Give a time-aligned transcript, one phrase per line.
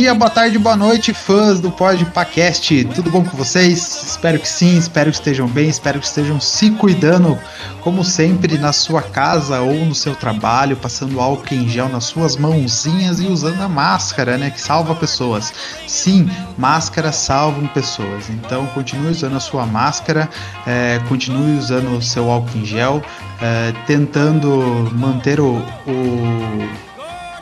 [0.00, 2.86] Dia, boa tarde, boa noite, fãs do Podcast.
[2.94, 4.02] Tudo bom com vocês?
[4.06, 7.38] Espero que sim, espero que estejam bem, espero que estejam se cuidando,
[7.82, 12.38] como sempre, na sua casa ou no seu trabalho, passando álcool em gel nas suas
[12.38, 15.52] mãozinhas e usando a máscara, né, que salva pessoas.
[15.86, 18.30] Sim, máscaras salvam pessoas.
[18.30, 20.30] Então, continue usando a sua máscara,
[20.66, 23.02] é, continue usando o seu álcool em gel,
[23.38, 26.70] é, tentando manter o, o,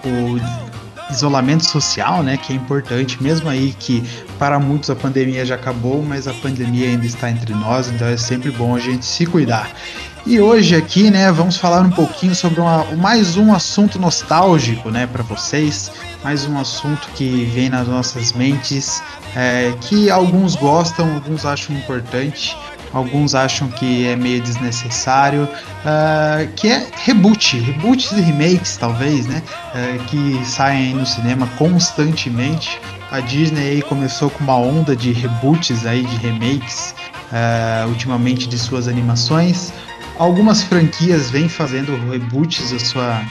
[0.05, 0.68] o
[1.11, 4.03] isolamento social, né, que é importante, mesmo aí que
[4.39, 8.17] para muitos a pandemia já acabou, mas a pandemia ainda está entre nós, então é
[8.17, 9.71] sempre bom a gente se cuidar.
[10.27, 15.07] E hoje aqui, né, vamos falar um pouquinho sobre uma, mais um assunto nostálgico, né,
[15.07, 15.91] para vocês,
[16.23, 19.03] mais um assunto que vem nas nossas mentes,
[19.35, 22.57] é, que alguns gostam, alguns acham importante,
[22.93, 29.43] alguns acham que é meio desnecessário, uh, que é reboot, reboots e remakes talvez, né,
[29.75, 32.81] uh, que saem no cinema constantemente.
[33.11, 36.95] A Disney começou com uma onda de reboots aí, de remakes,
[37.33, 39.73] uh, ultimamente de suas animações.
[40.19, 43.23] Algumas franquias vêm fazendo reboots da sua,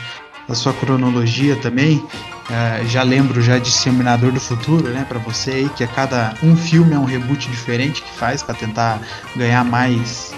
[0.48, 2.04] da sua cronologia também.
[2.50, 6.34] Uh, já lembro já de Exterminador do Futuro, né, para você aí, que a cada
[6.42, 9.02] um filme é um reboot diferente que faz para tentar
[9.36, 10.34] ganhar mais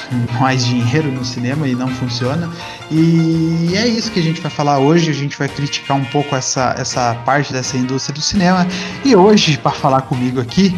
[0.40, 2.50] mais dinheiro no cinema e não funciona.
[2.90, 5.10] E é isso que a gente vai falar hoje.
[5.10, 8.66] A gente vai criticar um pouco essa, essa parte dessa indústria do cinema.
[9.04, 10.76] E hoje, para falar comigo aqui,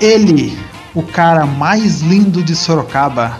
[0.00, 0.58] ele,
[0.94, 3.38] o cara mais lindo de Sorocaba,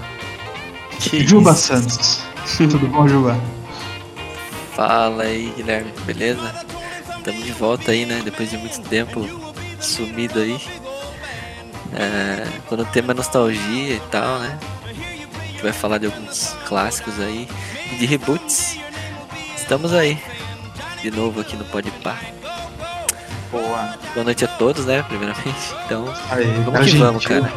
[0.99, 1.61] que Juba isso?
[1.61, 2.21] Santos.
[2.57, 3.58] Tudo bom, Juba?
[4.79, 6.55] Fala aí, Guilherme, beleza?
[7.17, 8.23] Estamos de volta aí, né?
[8.25, 9.29] Depois de muito tempo
[9.81, 10.57] sumido aí.
[11.93, 14.57] É, quando o tema é nostalgia e tal, né?
[14.85, 17.49] A gente vai falar de alguns clássicos aí
[17.91, 18.79] e de reboots.
[19.57, 20.17] Estamos aí,
[21.03, 22.21] de novo aqui no Podpah.
[23.51, 23.99] Boa.
[24.15, 25.03] Boa noite a todos, né?
[25.03, 25.75] Primeiramente.
[25.87, 27.05] Então, aí, vamos que gentil.
[27.05, 27.53] vamos, cara.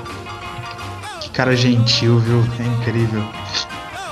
[1.22, 2.44] Que cara gentil, viu?
[2.60, 3.24] É incrível.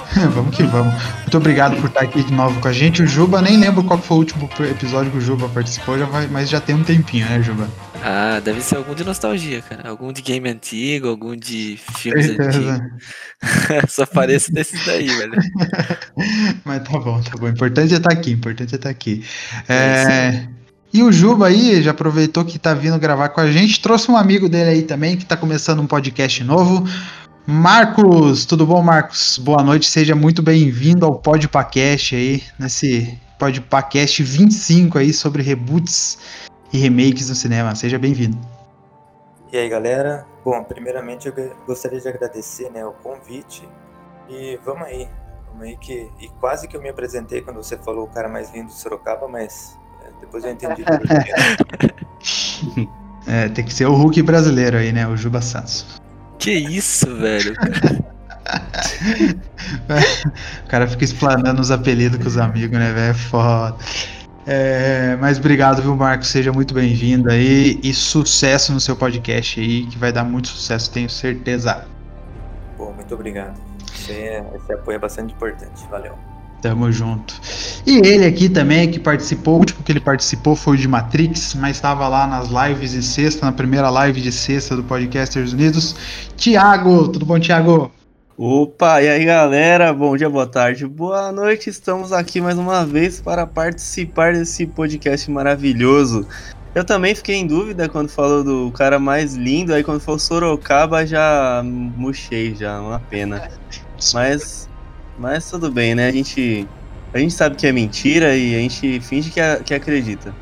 [0.33, 0.93] vamos que vamos.
[1.21, 3.03] Muito obrigado por estar aqui de novo com a gente.
[3.03, 6.27] O Juba, nem lembro qual foi o último episódio que o Juba participou, já vai,
[6.27, 7.69] mas já tem um tempinho, né, Juba?
[8.01, 9.89] Ah, deve ser algum de nostalgia, cara.
[9.89, 12.79] Algum de game antigo, algum de filmes antigos.
[13.89, 15.33] Só aparece desses daí, velho.
[16.63, 17.47] mas tá bom, tá bom.
[17.47, 19.23] Importante é estar aqui, importante é estar aqui.
[19.67, 20.47] É...
[20.91, 24.17] E o Juba aí já aproveitou que tá vindo gravar com a gente, trouxe um
[24.17, 26.87] amigo dele aí também que tá começando um podcast novo.
[27.51, 29.39] Marcos, tudo bom, Marcos?
[29.39, 36.19] Boa noite, seja muito bem-vindo ao Podpacast aí, nesse Podpacast 25 aí sobre reboots
[36.71, 37.73] e remakes no cinema.
[37.73, 38.37] Seja bem-vindo.
[39.51, 40.27] E aí, galera?
[40.45, 41.33] Bom, primeiramente eu
[41.65, 43.67] gostaria de agradecer, né, o convite
[44.29, 45.09] e vamos aí.
[45.47, 48.53] Vamos aí que e quase que eu me apresentei quando você falou o cara mais
[48.53, 50.85] lindo de Sorocaba, mas é, depois eu entendi.
[53.25, 55.99] é, tem que ser o Hulk brasileiro aí, né, o Juba Santos.
[56.39, 57.53] Que isso, velho?
[60.63, 63.11] o cara fica explanando os apelidos com os amigos, né, velho?
[63.11, 63.77] É foda.
[64.47, 66.29] É, mas obrigado, viu, Marcos?
[66.29, 70.89] Seja muito bem-vindo aí e sucesso no seu podcast aí, que vai dar muito sucesso,
[70.91, 71.85] tenho certeza.
[72.77, 73.59] Bom, muito obrigado.
[73.93, 74.13] Esse,
[74.55, 75.85] esse apoio é bastante importante.
[75.91, 76.17] Valeu.
[76.61, 77.33] Tamo junto.
[77.85, 81.55] E ele aqui também, que participou, o último que ele participou foi o de Matrix,
[81.55, 85.95] mas estava lá nas lives de sexta, na primeira live de sexta do Podcasters Unidos.
[86.35, 87.91] Tiago, tudo bom, Tiago?
[88.37, 91.69] Opa, e aí galera, bom dia, boa tarde, boa noite.
[91.69, 96.25] Estamos aqui mais uma vez para participar desse podcast maravilhoso.
[96.73, 101.05] Eu também fiquei em dúvida quando falou do cara mais lindo, aí quando falou Sorocaba
[101.05, 103.49] já murchei, já, uma pena.
[104.13, 104.68] Mas
[105.19, 106.07] mas tudo bem, né?
[106.07, 106.67] A gente,
[107.13, 110.33] a gente sabe que é mentira e a gente finge que, a, que acredita.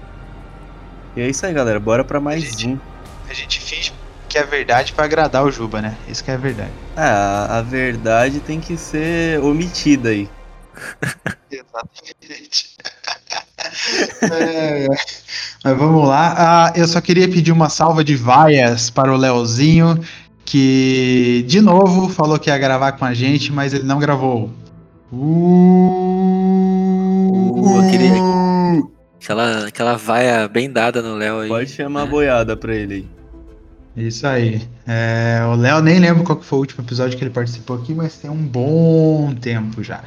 [1.15, 1.79] E é isso aí, galera.
[1.79, 2.79] Bora pra mais a gente, um.
[3.27, 3.91] A gente finge
[4.29, 5.97] que é verdade para agradar o Juba, né?
[6.07, 6.71] Isso que é a verdade.
[6.95, 10.29] Ah, a verdade tem que ser omitida aí.
[11.49, 12.75] Exatamente.
[14.31, 14.87] é,
[15.63, 16.35] mas vamos lá.
[16.37, 19.99] Ah, eu só queria pedir uma salva de vaias para o Leozinho
[20.47, 24.49] que de novo falou que ia gravar com a gente, mas ele não gravou.
[25.11, 26.87] Uh,
[27.79, 28.09] aquele,
[29.21, 31.49] aquela, aquela vaia bem dada no Léo aí.
[31.49, 33.07] Pode chamar a boiada pra ele aí.
[34.05, 34.61] Isso aí.
[34.85, 37.95] É, o Léo nem lembro qual que foi o último episódio que ele participou aqui,
[37.95, 40.03] mas tem um bom tempo já.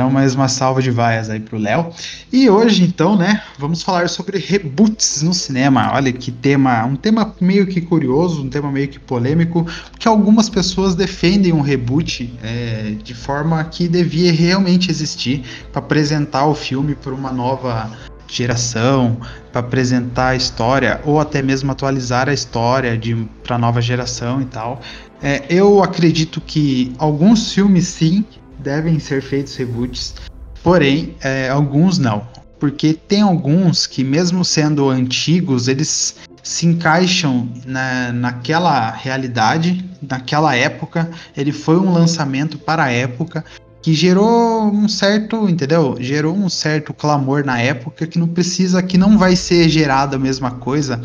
[0.00, 1.90] Então, mais uma salva de vaias aí pro Léo.
[2.32, 5.92] E hoje, então, né, vamos falar sobre reboots no cinema.
[5.92, 10.48] Olha que tema, um tema meio que curioso, um tema meio que polêmico, porque algumas
[10.48, 16.94] pessoas defendem um reboot é, de forma que devia realmente existir para apresentar o filme
[16.94, 17.90] para uma nova
[18.26, 19.18] geração,
[19.52, 22.98] para apresentar a história ou até mesmo atualizar a história
[23.42, 24.80] para a nova geração e tal.
[25.22, 28.24] É, eu acredito que alguns filmes sim
[28.62, 30.14] devem ser feitos reboots,
[30.62, 32.26] porém, é, alguns não.
[32.58, 41.10] Porque tem alguns que, mesmo sendo antigos, eles se encaixam na, naquela realidade, naquela época.
[41.36, 43.44] Ele foi um lançamento para a época
[43.82, 45.96] que gerou um certo, entendeu?
[45.98, 50.18] Gerou um certo clamor na época que não precisa, que não vai ser gerado a
[50.18, 51.00] mesma coisa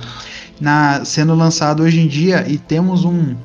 [0.59, 3.35] na sendo lançado hoje em dia e temos um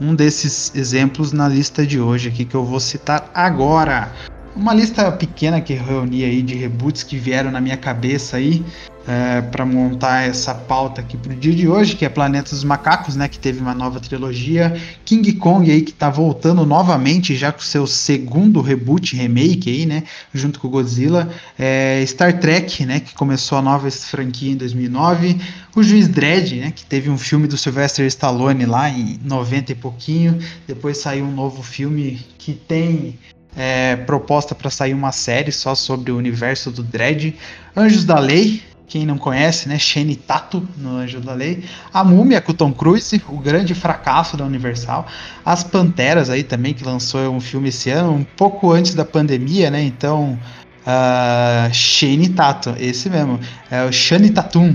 [0.00, 4.12] um desses exemplos na lista de hoje aqui que eu vou citar agora.
[4.54, 8.64] Uma lista pequena que reuni aí de reboots que vieram na minha cabeça aí
[9.08, 13.16] é, para montar essa pauta aqui pro dia de hoje, que é Planeta dos Macacos,
[13.16, 17.62] né, que teve uma nova trilogia, King Kong aí que tá voltando novamente já com
[17.62, 20.02] seu segundo reboot, remake aí, né,
[20.34, 25.40] junto com Godzilla, é, Star Trek, né, que começou a nova franquia em 2009,
[25.74, 29.74] o Juiz Dredd, né, que teve um filme do Sylvester Stallone lá em 90 e
[29.74, 33.18] pouquinho, depois saiu um novo filme que tem
[33.56, 37.34] é, proposta para sair uma série só sobre o universo do Dredd,
[37.74, 39.78] Anjos da Lei, quem não conhece, né?
[39.78, 41.62] Shane Tato no Anjo da Lei.
[41.92, 45.06] A Múmia com Tom Cruise, o grande fracasso da Universal.
[45.44, 49.70] As Panteras aí também, que lançou um filme esse ano, um pouco antes da pandemia,
[49.70, 49.82] né?
[49.82, 50.38] Então,
[50.86, 53.38] uh, Shane Tato, esse mesmo.
[53.70, 54.74] É o Shane Tatum.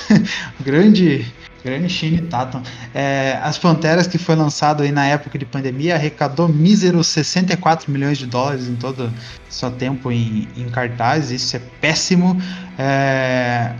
[0.64, 1.26] grande
[1.64, 2.60] Grande Shane Tatum.
[2.92, 8.18] É, As Panteras, que foi lançado aí na época de pandemia, arrecadou míseros 64 milhões
[8.18, 9.12] de dólares em todo
[9.48, 11.30] seu tempo em, em cartaz.
[11.30, 12.36] Isso é péssimo.
[12.78, 13.72] É,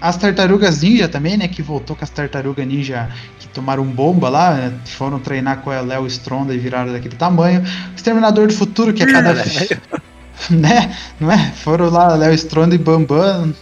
[0.00, 1.46] as Tartarugas Ninja também, né?
[1.48, 3.08] Que voltou com as Tartarugas Ninja
[3.38, 7.62] que tomaram bomba lá, né, foram treinar com a Léo Stronda e viraram daquele tamanho.
[7.94, 9.34] Exterminador do Futuro, que é cada.
[10.50, 10.96] né?
[11.20, 11.52] Não é?
[11.52, 13.54] Foram lá, Léo Stronda e Bambam.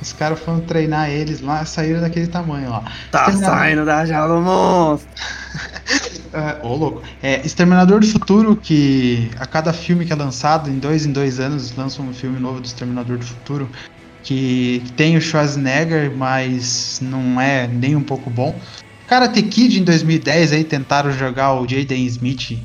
[0.00, 2.84] Os caras foram treinar eles lá, saíram daquele tamanho lá.
[3.10, 5.08] Tá saindo da jaula monstro.
[6.34, 7.02] uh, ô, louco.
[7.22, 11.38] É, Exterminador do Futuro, que a cada filme que é lançado, em dois em dois
[11.38, 13.68] anos, lança um filme novo do Exterminador do Futuro,
[14.22, 18.58] que tem o Schwarzenegger, mas não é nem um pouco bom.
[19.06, 22.58] Karate Kid em 2010 aí tentaram jogar o Jaden Smith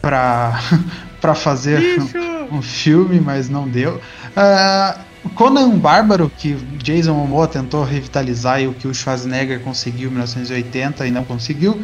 [0.00, 0.60] pra,
[1.20, 4.00] pra fazer um, um, filme, mas não deu.
[4.30, 10.12] Uh, Conan Bárbaro, que Jason Momoa tentou revitalizar e o que o Schwarzenegger conseguiu em
[10.12, 11.82] 1980 e não conseguiu.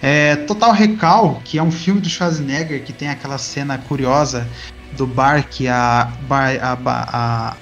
[0.00, 4.46] É, Total Recall, que é um filme do Schwarzenegger que tem aquela cena curiosa
[4.96, 7.56] do bar que a, bar, a,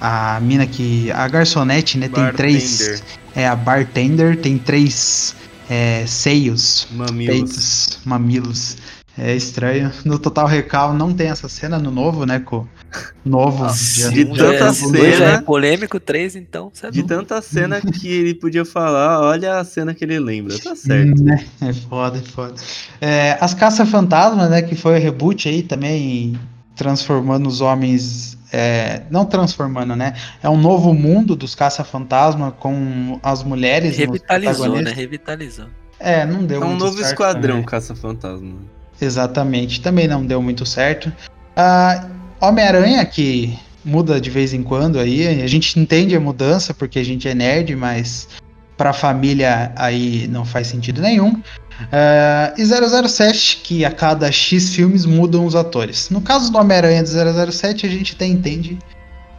[0.00, 1.10] a, a mina que.
[1.12, 2.08] A garçonete, né?
[2.08, 3.02] Tem três.
[3.34, 5.34] É, a bartender tem três
[5.70, 6.86] é, seios.
[6.90, 7.34] Mamilos.
[7.34, 8.76] Peitos, mamilos.
[9.16, 9.92] É estranho.
[10.04, 12.38] No Total Recall não tem essa cena no novo, né?
[12.40, 12.66] Com
[13.24, 13.64] novo.
[13.64, 15.24] Nossa, de tanta é, cena.
[15.32, 16.72] É polêmico, três, então.
[16.82, 20.58] É de tanta cena que ele podia falar, olha a cena que ele lembra.
[20.58, 21.22] Tá certo.
[21.22, 21.44] Né?
[21.60, 22.54] É foda, é foda.
[23.00, 24.62] É, as Caça-Fantasmas, né?
[24.62, 26.38] Que foi o reboot aí também,
[26.74, 28.38] transformando os homens.
[28.52, 30.14] É, não transformando, né?
[30.42, 33.96] É um novo mundo dos caça-fantasma com as mulheres.
[33.96, 34.92] Revitalizou, né?
[34.92, 35.66] Revitalizou.
[35.98, 38.56] É, não deu É um novo esquadrão caça-fantasma.
[39.00, 41.12] Exatamente, também não deu muito certo.
[41.56, 42.08] Ah,
[42.42, 47.04] Homem-Aranha, que muda de vez em quando aí, a gente entende a mudança porque a
[47.04, 48.26] gente é nerd, mas
[48.76, 51.34] pra família aí não faz sentido nenhum.
[51.34, 52.64] Uh, e
[53.08, 56.10] 007, que a cada X filmes mudam os atores.
[56.10, 58.76] No caso do Homem-Aranha de 007, a gente até entende,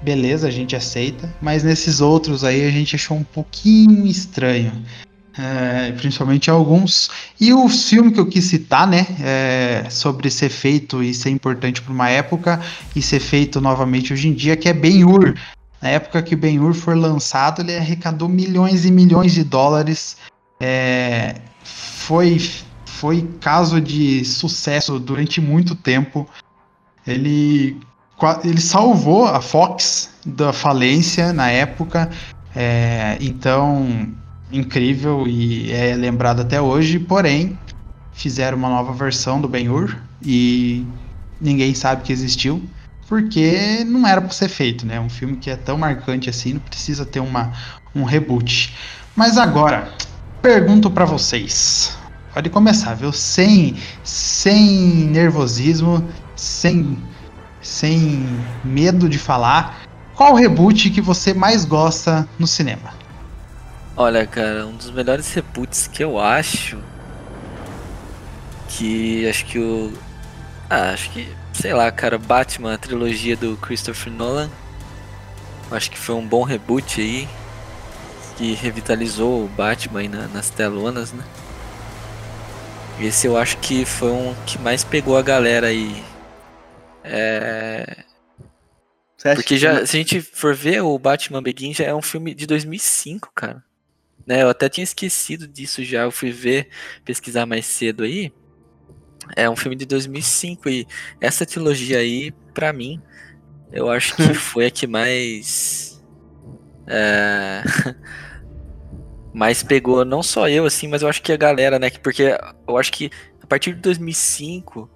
[0.02, 4.72] beleza, a gente aceita, mas nesses outros aí a gente achou um pouquinho estranho
[5.38, 7.10] é, principalmente alguns.
[7.40, 11.82] E o filme que eu quis citar, né, é, sobre ser feito e ser importante
[11.82, 12.62] para uma época
[12.96, 15.36] e ser feito novamente hoje em dia, que é Ben-Hur.
[15.82, 20.18] Na época que Ben-Hur foi lançado, ele arrecadou milhões e milhões de dólares.
[20.60, 22.40] É, foi,
[22.86, 26.30] foi caso de sucesso durante muito tempo.
[27.06, 27.78] Ele,
[28.46, 32.10] ele salvou a Fox da falência na época.
[32.56, 34.14] É, então
[34.54, 37.58] incrível e é lembrado até hoje, porém
[38.14, 40.86] fizeram uma nova versão do Ben-Hur e
[41.42, 42.62] ninguém sabe que existiu
[43.08, 45.00] porque não era para ser feito, né?
[45.00, 47.52] Um filme que é tão marcante assim, não precisa ter uma,
[47.94, 48.74] um reboot.
[49.16, 49.92] Mas agora,
[50.42, 51.98] pergunto para vocês.
[52.34, 53.12] Pode começar, viu?
[53.12, 56.98] Sem, sem nervosismo, sem,
[57.62, 58.26] sem
[58.64, 59.84] medo de falar.
[60.16, 63.03] Qual reboot que você mais gosta no cinema?
[63.96, 66.82] Olha, cara, um dos melhores reboots que eu acho.
[68.68, 69.94] Que acho que o.
[70.70, 71.32] Ah, acho que.
[71.54, 74.50] Sei lá, cara, Batman, a trilogia do Christopher Nolan.
[75.72, 77.28] Acho que foi um bom reboot aí.
[78.36, 81.24] Que revitalizou o Batman aí na, nas telonas, né?
[83.00, 86.04] Esse eu acho que foi um que mais pegou a galera aí.
[87.04, 88.04] É.
[89.36, 92.46] Porque já, se a gente for ver, o Batman Begins já é um filme de
[92.48, 93.64] 2005, cara.
[94.26, 96.70] Né, eu até tinha esquecido disso já, eu fui ver,
[97.04, 98.32] pesquisar mais cedo aí.
[99.36, 100.88] É um filme de 2005 e
[101.20, 103.02] essa trilogia aí, pra mim,
[103.72, 106.02] eu acho que foi a que mais.
[106.88, 107.64] É,
[109.34, 111.90] mais pegou, não só eu, assim, mas eu acho que a galera, né?
[111.90, 112.38] Porque
[112.68, 113.10] eu acho que
[113.42, 114.90] a partir de 2005,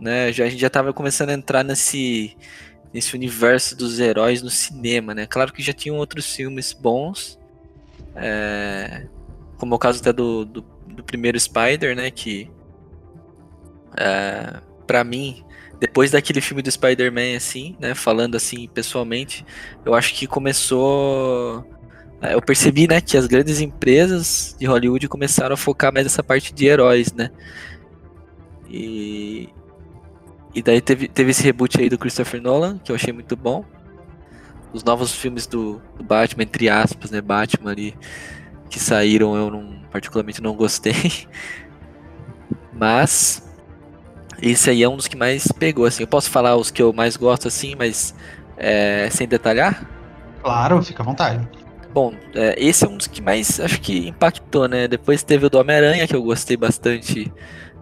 [0.00, 2.36] né, já, a gente já tava começando a entrar nesse,
[2.94, 5.26] nesse universo dos heróis no cinema, né?
[5.26, 7.39] Claro que já tinham outros filmes bons,
[8.16, 9.06] é,
[9.56, 12.10] como é o caso até do, do, do primeiro Spider, né?
[12.10, 12.50] Que
[13.96, 15.44] é, para mim,
[15.78, 17.94] depois daquele filme do Spider-Man, assim, né?
[17.94, 19.44] Falando assim pessoalmente,
[19.84, 21.64] eu acho que começou.
[22.22, 26.22] É, eu percebi, né, que as grandes empresas de Hollywood começaram a focar mais nessa
[26.22, 27.30] parte de heróis, né?
[28.68, 29.48] E,
[30.54, 33.64] e daí teve, teve esse reboot aí do Christopher Nolan, que eu achei muito bom
[34.72, 37.20] os novos filmes do, do, Batman, entre aspas, né?
[37.20, 37.96] Batman ali,
[38.68, 40.94] que saíram, eu não, particularmente não gostei.
[42.72, 43.42] Mas
[44.42, 46.02] esse aí é um dos que mais pegou, assim.
[46.02, 48.14] Eu posso falar os que eu mais gosto, assim, mas
[48.56, 49.86] é, sem detalhar?
[50.42, 51.46] Claro, fica à vontade.
[51.92, 54.88] Bom, é, esse é um dos que mais acho que impactou, né?
[54.88, 57.30] Depois teve o do Homem-Aranha, que eu gostei bastante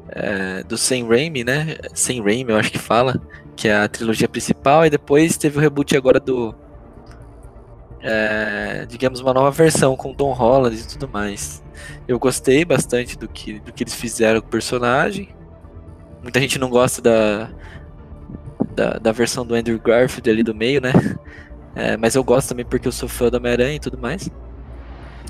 [0.08, 1.76] é, do Sam Raimi, né?
[1.94, 3.20] Sam Raimi, eu acho que fala,
[3.54, 6.54] que é a trilogia principal, e depois teve o reboot agora do
[8.00, 11.62] é, digamos, uma nova versão com Tom Holland e tudo mais.
[12.06, 15.28] Eu gostei bastante do que, do que eles fizeram com o personagem.
[16.22, 17.50] Muita gente não gosta da,
[18.74, 20.92] da, da versão do Andrew Garfield ali do meio, né?
[21.74, 24.28] É, mas eu gosto também porque eu sou fã do Homem-Aranha e tudo mais.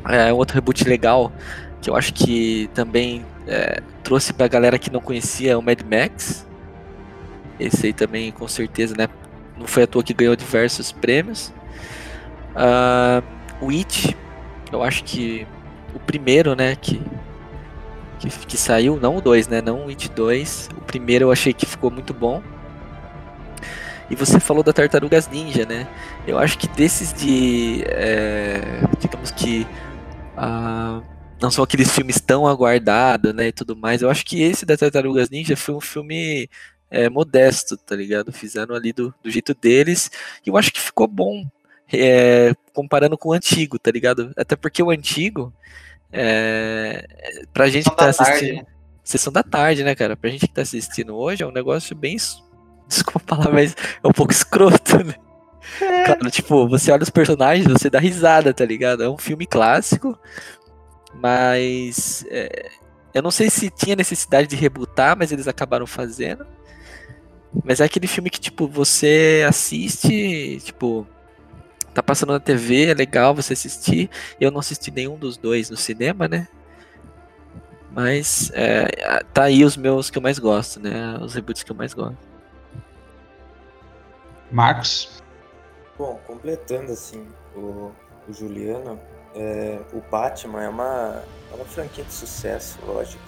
[0.09, 1.33] É, um outro reboot legal
[1.81, 6.47] que eu acho que também é, trouxe pra galera que não conhecia o Mad Max.
[7.59, 9.09] Esse aí também, com certeza, né?
[9.59, 11.53] Não foi à toa que ganhou diversos prêmios.
[12.59, 13.23] Uh,
[13.65, 14.17] o It,
[14.73, 15.47] eu acho que
[15.95, 17.01] o primeiro, né, que,
[18.19, 21.53] que, que saiu, não o 2, né, não o It 2, o primeiro eu achei
[21.53, 22.43] que ficou muito bom.
[24.11, 25.87] E você falou da Tartarugas Ninja, né?
[26.27, 27.85] Eu acho que desses de.
[27.87, 29.67] É, digamos que.
[30.35, 31.03] Uh,
[31.41, 33.49] não são aqueles filmes tão aguardados, né?
[33.49, 34.01] E tudo mais.
[34.01, 36.49] Eu acho que esse da Tartarugas Ninja foi um filme
[36.91, 38.33] é, modesto, tá ligado?
[38.33, 40.11] Fizeram ali do, do jeito deles.
[40.45, 41.45] E eu acho que ficou bom
[41.93, 44.33] é, comparando com o antigo, tá ligado?
[44.37, 45.53] Até porque o antigo,
[46.13, 47.07] é,
[47.53, 48.57] pra gente que tá assistindo.
[48.57, 48.79] Tarde.
[49.03, 50.17] Sessão da tarde, né, cara?
[50.17, 52.17] Pra gente que tá assistindo hoje é um negócio bem.
[52.87, 55.15] Desculpa falar, mas é um pouco escroto, né?
[55.81, 56.05] É.
[56.05, 59.03] Claro, tipo, você olha os personagens, você dá risada, tá ligado?
[59.03, 60.19] É um filme clássico,
[61.15, 62.71] mas é,
[63.13, 66.47] eu não sei se tinha necessidade de rebutar, mas eles acabaram fazendo.
[67.65, 71.07] Mas é aquele filme que, tipo, você assiste, tipo,
[71.99, 74.09] tá passando na TV, é legal você assistir.
[74.41, 76.47] Eu não assisti nenhum dos dois no cinema, né?
[77.91, 81.19] Mas é, tá aí os meus que eu mais gosto, né?
[81.21, 82.17] Os reboots que eu mais gosto.
[84.51, 85.23] Marcos?
[85.99, 87.27] Bom, completando assim
[87.57, 87.91] o,
[88.29, 89.01] o Juliano,
[89.35, 93.23] é, o Batman é uma, é uma franquia de sucesso, lógico.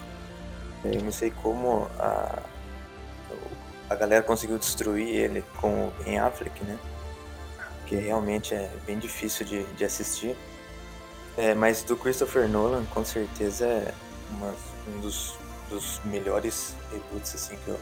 [0.85, 2.41] Eu não sei como a,
[3.89, 6.79] a galera conseguiu destruir ele com o Ben Affleck, né?
[7.91, 10.37] Que realmente é bem difícil de, de assistir.
[11.37, 13.93] É, mas do Christopher Nolan, com certeza é
[14.29, 14.55] uma,
[14.87, 15.35] um dos,
[15.69, 17.77] dos melhores reboots assim, que eu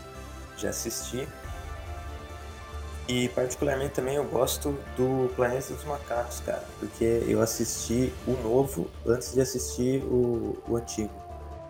[0.57, 1.27] já assisti.
[3.07, 8.89] E particularmente também eu gosto do Planeta dos Macacos, cara, porque eu assisti o novo
[9.05, 11.13] antes de assistir o, o antigo.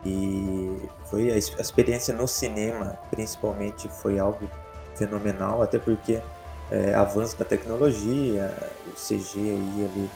[0.06, 0.80] E
[1.10, 4.50] foi a, a experiência no cinema, principalmente, foi algo
[4.96, 6.22] fenomenal, até porque
[6.72, 8.54] é, avanço da tecnologia,
[8.88, 10.10] o CG aí ali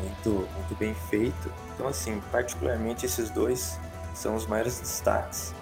[0.00, 1.52] muito, muito bem feito.
[1.74, 3.78] Então, assim, particularmente esses dois
[4.14, 5.54] são os maiores destaques,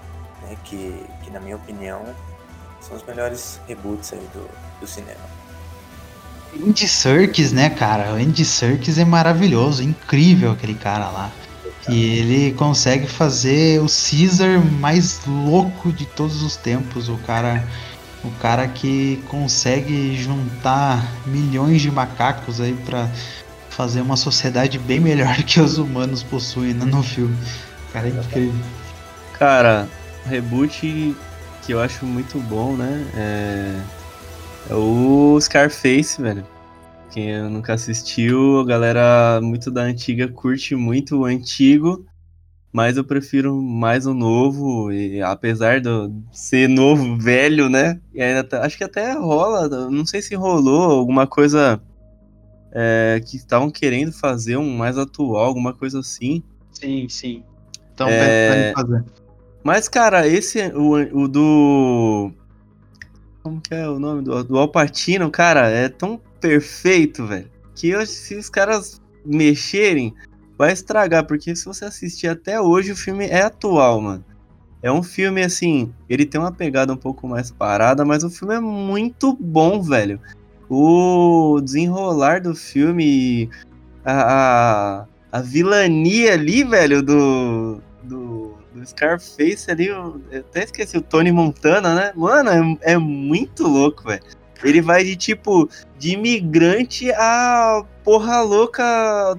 [0.42, 2.02] né, que, que, na minha opinião,
[2.80, 4.48] são os melhores reboots aí do,
[4.80, 5.20] do cinema.
[6.54, 8.12] Andy Serkis, né, cara?
[8.12, 11.30] O Andy Serkis é maravilhoso, incrível aquele cara lá.
[11.88, 17.08] E ele consegue fazer o Caesar mais louco de todos os tempos.
[17.08, 17.66] O cara,
[18.24, 23.08] o cara que consegue juntar milhões de macacos aí para
[23.70, 27.36] fazer uma sociedade bem melhor que os humanos possuem né, no filme.
[27.92, 28.60] Cara, é incrível.
[29.38, 29.88] Cara,
[30.26, 31.16] reboot
[31.62, 33.06] que eu acho muito bom, né?
[33.14, 33.80] É,
[34.70, 36.44] é o Scarface, velho.
[37.10, 42.06] Quem nunca assistiu, a galera muito da antiga curte muito o antigo,
[42.72, 45.88] mas eu prefiro mais o novo, e apesar de
[46.32, 48.00] ser novo, velho, né?
[48.16, 51.82] Ainda tá, acho que até rola, não sei se rolou alguma coisa
[52.72, 56.42] é, que estavam querendo fazer um mais atual, alguma coisa assim.
[56.72, 57.42] Sim, sim.
[57.92, 58.72] Então, é...
[58.74, 59.04] fazer.
[59.62, 60.92] Mas, cara, esse, o,
[61.24, 62.32] o do.
[63.42, 64.22] Como que é o nome?
[64.22, 67.50] Do, do Alpatino, cara, é tão perfeito, velho.
[67.74, 70.14] Que eu, se os caras mexerem,
[70.60, 71.24] vai estragar.
[71.26, 74.22] Porque se você assistir até hoje, o filme é atual, mano.
[74.82, 78.54] É um filme assim, ele tem uma pegada um pouco mais parada, mas o filme
[78.54, 80.20] é muito bom, velho.
[80.68, 83.48] O desenrolar do filme,
[84.04, 91.02] a, a, a vilania ali, velho, do, do, do Scarface ali, eu, até esqueci, o
[91.02, 92.12] Tony Montana, né?
[92.14, 94.22] Mano, é, é muito louco, velho.
[94.62, 98.84] Ele vai de tipo, de imigrante a porra louca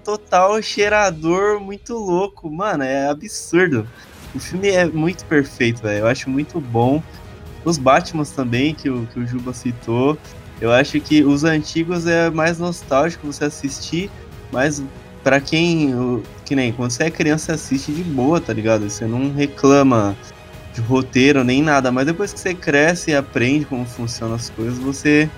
[0.04, 2.50] total, cheirador, muito louco.
[2.50, 3.88] Mano, é absurdo.
[4.34, 6.00] O filme é muito perfeito, velho.
[6.00, 7.04] Eu acho muito bom.
[7.64, 10.18] Os Batmans também, que o, que o Juba citou.
[10.60, 14.10] Eu acho que os antigos é mais nostálgico você assistir,
[14.52, 14.82] mas
[15.24, 16.24] para quem.
[16.46, 18.90] Que nem quando você é criança, assiste de boa, tá ligado?
[18.90, 20.16] Você não reclama
[20.74, 24.78] de roteiro nem nada, mas depois que você cresce e aprende como funcionam as coisas,
[24.78, 25.30] você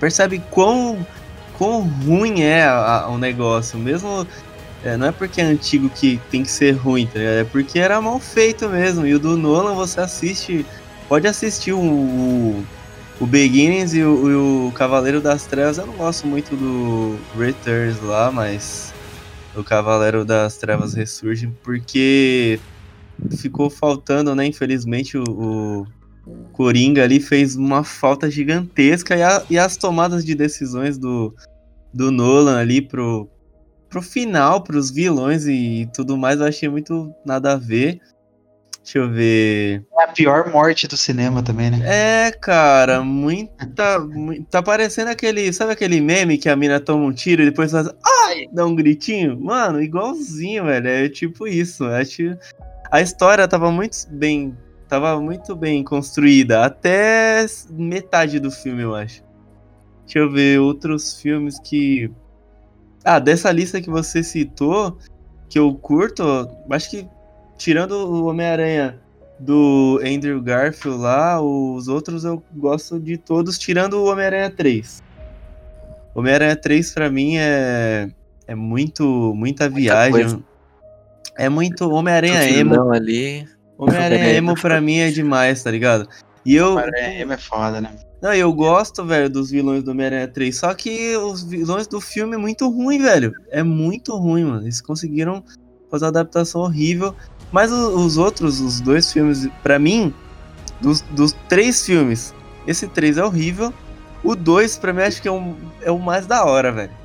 [0.00, 1.06] percebe quão,
[1.56, 2.66] quão ruim é
[3.08, 3.78] o negócio.
[3.78, 4.26] Mesmo.
[4.84, 7.18] É, não é porque é antigo que tem que ser ruim, tá?
[7.18, 9.06] É porque era mal feito mesmo.
[9.06, 10.64] E o do Nolan você assiste.
[11.08, 12.64] Pode assistir o, o,
[13.18, 15.78] o Beginnings e o, o Cavaleiro das Trevas.
[15.78, 18.94] Eu não gosto muito do Returns lá, mas
[19.56, 22.60] o Cavaleiro das Trevas ressurge porque
[23.36, 24.46] ficou faltando, né?
[24.46, 25.86] Infelizmente, o, o
[26.52, 31.34] Coringa ali fez uma falta gigantesca e, a, e, as tomadas de decisões do,
[31.92, 33.28] do Nolan ali pro,
[33.88, 38.00] pro final, pros vilões e tudo mais, eu achei muito nada a ver.
[38.82, 39.84] Deixa eu ver.
[40.00, 41.80] É a pior morte do cinema também, né?
[41.84, 43.68] É, cara, muita.
[44.50, 45.52] tá parecendo aquele.
[45.52, 47.86] Sabe aquele meme que a mina toma um tiro e depois faz.
[47.86, 48.48] Ai!
[48.50, 49.38] Dá um gritinho?
[49.38, 50.88] Mano, igualzinho, velho.
[50.88, 51.84] É tipo isso.
[51.84, 52.38] Acho
[52.90, 54.56] a história tava muito bem.
[54.88, 56.64] Tava muito bem construída.
[56.64, 59.22] Até metade do filme, eu acho.
[60.04, 62.10] Deixa eu ver outros filmes que.
[63.04, 64.96] Ah, dessa lista que você citou,
[65.48, 66.24] que eu curto,
[66.70, 67.08] acho que
[67.56, 68.98] tirando o Homem-Aranha
[69.38, 75.02] do Andrew Garfield lá, os outros eu gosto de todos, tirando o Homem-Aranha 3.
[76.14, 78.10] Homem-Aranha 3 para mim é
[78.46, 80.42] é muito muita viagem.
[81.38, 82.92] É muito Homem-Aranha emo.
[82.92, 83.46] ali.
[83.78, 86.08] Homem-Aranha emo pra mim é demais, tá ligado?
[86.44, 86.72] E eu.
[86.72, 87.90] Homem-Aranha emo é foda, né?
[88.20, 90.56] Não, eu gosto, velho, dos vilões do Homem-Aranha 3.
[90.56, 93.32] Só que os vilões do filme é muito ruim, velho.
[93.50, 94.62] É muito ruim, mano.
[94.62, 95.44] Eles conseguiram
[95.88, 97.14] fazer uma adaptação horrível.
[97.52, 100.12] Mas os outros, os dois filmes, para mim,
[100.80, 102.34] dos, dos três filmes,
[102.66, 103.72] esse três é horrível.
[104.24, 106.97] O dois, pra mim, acho que é, um, é o mais da hora, velho.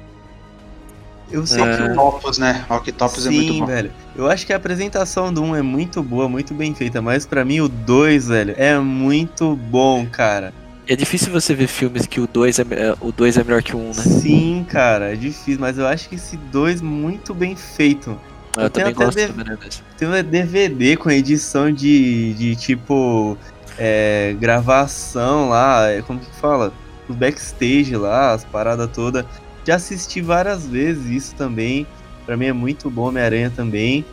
[1.34, 1.76] Eu sei é...
[1.76, 2.64] que o Octopus, né?
[2.70, 3.66] Octopus Sim, é muito bom.
[3.66, 3.92] velho.
[4.16, 7.44] Eu acho que a apresentação do 1 é muito boa, muito bem feita, mas para
[7.44, 10.54] mim o 2, velho, é muito bom, cara.
[10.88, 12.64] É difícil você ver filmes que o 2 é,
[13.02, 13.94] o 2 é melhor que o 1, né?
[13.94, 18.16] Sim, cara, é difícil, mas eu acho que esse 2 muito bem feito.
[18.56, 19.28] Eu, eu também gosto de...
[19.28, 19.58] também, né,
[19.98, 23.36] Tem um DVD com edição de, de tipo
[23.80, 26.72] é, gravação lá, é, como que fala?
[27.10, 29.26] O backstage lá, as paradas todas.
[29.66, 31.88] Já assisti várias vezes isso também.
[32.26, 34.06] Para mim é muito bom Homem-Aranha também.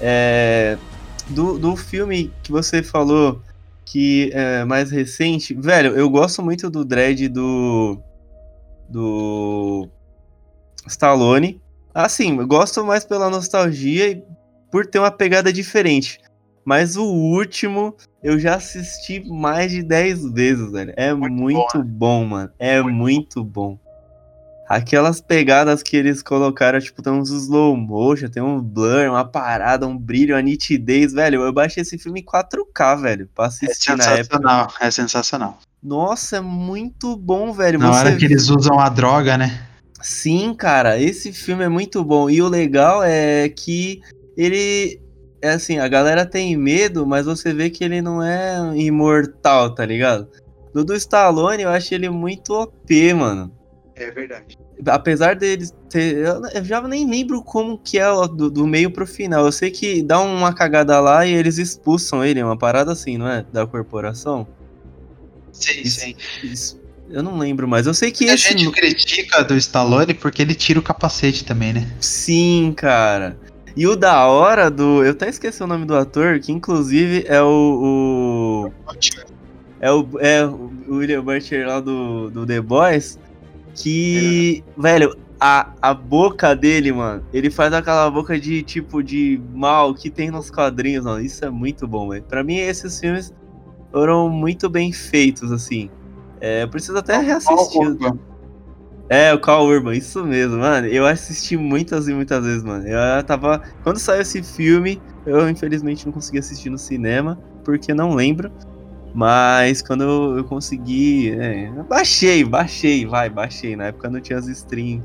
[0.00, 0.76] É,
[1.28, 3.40] do, do filme que você falou
[3.84, 7.98] que é mais recente, velho, eu gosto muito do Dread do.
[8.88, 9.88] do.
[10.86, 11.60] Stallone.
[11.94, 14.22] Assim, eu gosto mais pela nostalgia e
[14.70, 16.18] por ter uma pegada diferente.
[16.64, 20.92] Mas o último eu já assisti mais de 10 vezes, velho.
[20.96, 22.50] É muito, muito bom, bom, mano.
[22.58, 23.78] É muito, muito bom.
[24.68, 29.86] Aquelas pegadas que eles colocaram, tipo, tem uns slow motion, tem um blur, uma parada,
[29.86, 31.42] um brilho, uma nitidez, velho.
[31.42, 34.16] Eu baixei esse filme em 4K, velho, pra É assistir na época.
[34.16, 35.58] sensacional, é sensacional.
[35.82, 37.78] Nossa, é muito bom, velho.
[37.78, 39.66] Na Você hora que eles usam a droga, né?
[40.00, 42.30] Sim, cara, esse filme é muito bom.
[42.30, 44.00] E o legal é que
[44.36, 45.00] ele.
[45.40, 49.84] É assim, a galera tem medo, mas você vê que ele não é imortal, tá
[49.84, 50.28] ligado?
[50.72, 53.52] No do Stallone, eu acho ele muito OP, mano.
[54.02, 54.58] É verdade.
[54.86, 56.16] Apesar deles ter.
[56.54, 59.46] Eu já nem lembro como que é do, do meio pro final.
[59.46, 63.28] Eu sei que dá uma cagada lá e eles expulsam ele, uma parada assim, não
[63.28, 63.44] é?
[63.52, 64.46] Da corporação.
[65.52, 66.14] Sim, Isso- sim.
[66.42, 67.86] Isso- eu não lembro mais.
[67.86, 68.48] Eu sei que A esse.
[68.56, 71.86] gente critica do Stallone porque ele tira o capacete também, né?
[72.00, 73.36] Sim, cara.
[73.76, 75.04] E o da hora do.
[75.04, 78.68] Eu até esqueci o nome do ator, que inclusive é o.
[78.68, 78.94] o-
[79.80, 83.18] é o, é o William Butcher lá do, do The Boys.
[83.74, 84.62] Que.
[84.76, 87.24] Velho, a, a boca dele, mano.
[87.32, 91.20] Ele faz aquela boca de tipo de mal que tem nos quadrinhos, mano.
[91.20, 92.22] Isso é muito bom, velho.
[92.22, 93.34] Pra mim, esses filmes
[93.90, 95.90] foram muito bem feitos, assim.
[96.40, 97.80] É, eu preciso até reassistir.
[99.08, 100.86] É, o Carl Urban, isso mesmo, mano.
[100.86, 102.86] Eu assisti muitas e muitas vezes, mano.
[102.86, 103.62] Eu tava.
[103.82, 108.50] Quando saiu esse filme, eu infelizmente não consegui assistir no cinema, porque não lembro.
[109.14, 111.32] Mas quando eu, eu consegui.
[111.32, 113.76] é, baixei, baixei, vai, baixei.
[113.76, 115.02] Na época não tinha as stream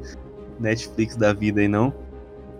[0.59, 1.93] Netflix da vida aí, não.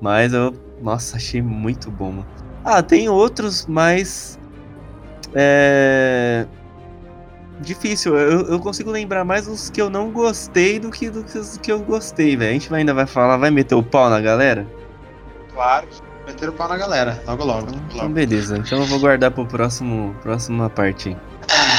[0.02, 0.54] Mas eu.
[0.82, 2.28] Nossa, achei muito bom, mano.
[2.64, 4.38] Ah, tem outros, mas.
[5.34, 6.46] É.
[7.60, 11.40] Difícil, eu, eu consigo lembrar mais os que eu não gostei do que, do que
[11.40, 12.52] os que eu gostei, velho.
[12.52, 14.68] A gente ainda vai falar, vai meter o pau na galera?
[15.52, 15.88] Claro.
[16.28, 17.20] Meter o pau na galera.
[17.26, 17.68] Logo, logo.
[17.90, 18.58] Então, beleza.
[18.58, 21.18] Então eu vou guardar pro próximo, próxima parte.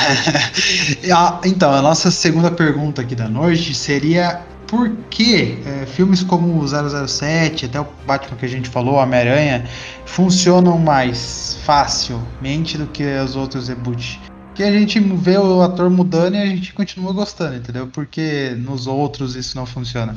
[1.44, 6.66] então, a nossa segunda pergunta aqui da noite seria por que é, filmes como o
[6.68, 9.66] 007, até o Batman que a gente falou, Homem-Aranha,
[10.04, 14.18] funcionam mais facilmente do que os outros reboots?
[14.48, 17.86] Porque a gente vê o ator mudando e a gente continua gostando, entendeu?
[17.86, 20.16] Porque nos outros isso não funciona.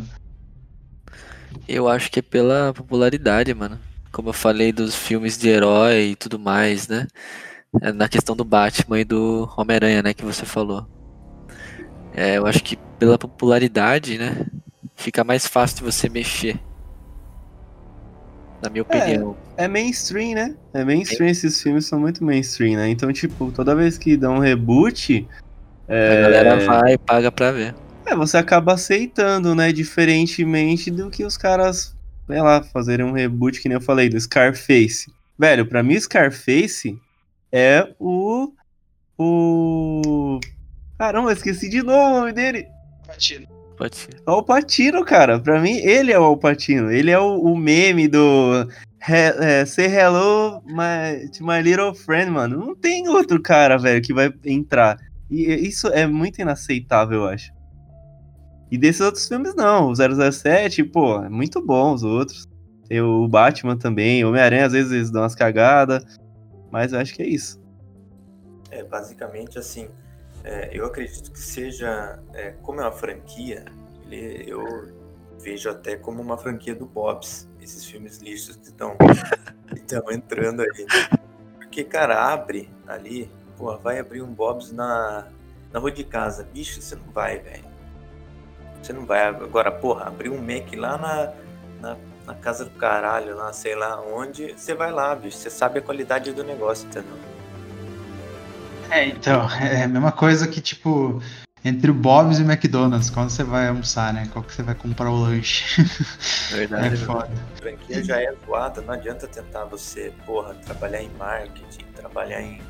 [1.67, 3.79] Eu acho que é pela popularidade, mano.
[4.11, 7.07] Como eu falei dos filmes de herói e tudo mais, né?
[7.79, 10.13] É Na questão do Batman e do Homem-Aranha, né?
[10.13, 10.85] Que você falou.
[12.13, 14.45] É, eu acho que pela popularidade, né?
[14.95, 16.59] Fica mais fácil de você mexer.
[18.61, 19.35] Na minha opinião.
[19.57, 20.55] É mainstream, né?
[20.73, 22.89] É mainstream, esses filmes são muito mainstream, né?
[22.89, 25.27] Então, tipo, toda vez que dá um reboot,
[25.87, 27.73] A galera vai e paga pra ver.
[28.05, 29.71] é, você acaba aceitando, né?
[29.71, 31.95] Diferentemente do que os caras,
[32.27, 35.11] sei lá, fazerem um reboot, que nem eu falei, do Scarface.
[35.39, 36.99] Velho, pra mim, Scarface
[37.51, 38.53] é o.
[39.17, 40.39] O.
[40.97, 42.67] Caramba, esqueci de novo o nome dele.
[43.77, 44.15] Pode ser.
[44.25, 45.39] É o Alpatino, cara.
[45.39, 46.91] Pra mim, ele é o Alpatino.
[46.91, 48.67] Ele é o, o meme do
[49.07, 52.57] he- é, Say Hello my, to my little friend, mano.
[52.59, 54.97] Não tem outro cara, velho, que vai entrar.
[55.29, 57.51] E isso é muito inaceitável, eu acho.
[58.71, 59.89] E desses outros filmes, não.
[59.89, 62.47] O 007, pô, é muito bom os outros.
[62.87, 64.23] Tem o Batman também.
[64.23, 66.03] O Homem-Aranha, às vezes, eles dão umas cagadas.
[66.71, 67.59] Mas eu acho que é isso.
[68.69, 69.89] É, basicamente assim,
[70.43, 73.65] é, eu acredito que seja, é, como é uma franquia,
[74.05, 74.61] ele- eu
[75.39, 78.95] vejo até como uma franquia do Bob's, esses filmes lixos que estão
[80.11, 80.85] entrando aí.
[81.57, 85.27] Porque, cara, abre ali, porra, vai abrir um Bob's na,
[85.71, 87.65] na rua de casa, bicho, você não vai, velho.
[88.81, 89.21] Você não vai.
[89.25, 91.33] Agora, porra, abrir um Mac lá na,
[91.81, 95.79] na, na casa do caralho, lá, sei lá onde, você vai lá, bicho, você sabe
[95.79, 97.17] a qualidade do negócio, entendeu?
[98.89, 101.21] É, então, é a mesma coisa que, tipo,
[101.63, 104.27] entre o Bob's e o McDonald's, quando você vai almoçar, né?
[104.33, 105.81] Qual que você vai comprar o lanche?
[106.51, 106.97] É Verdade.
[106.97, 107.29] foda.
[107.53, 112.61] A franquia já é zoada, não adianta tentar você, porra, trabalhar em marketing, trabalhar em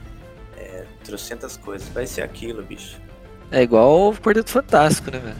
[0.55, 1.89] é, trocentas coisas.
[1.89, 2.97] Vai ser aquilo, bicho.
[3.49, 5.37] É igual o Quarteto Fantástico, né, velho?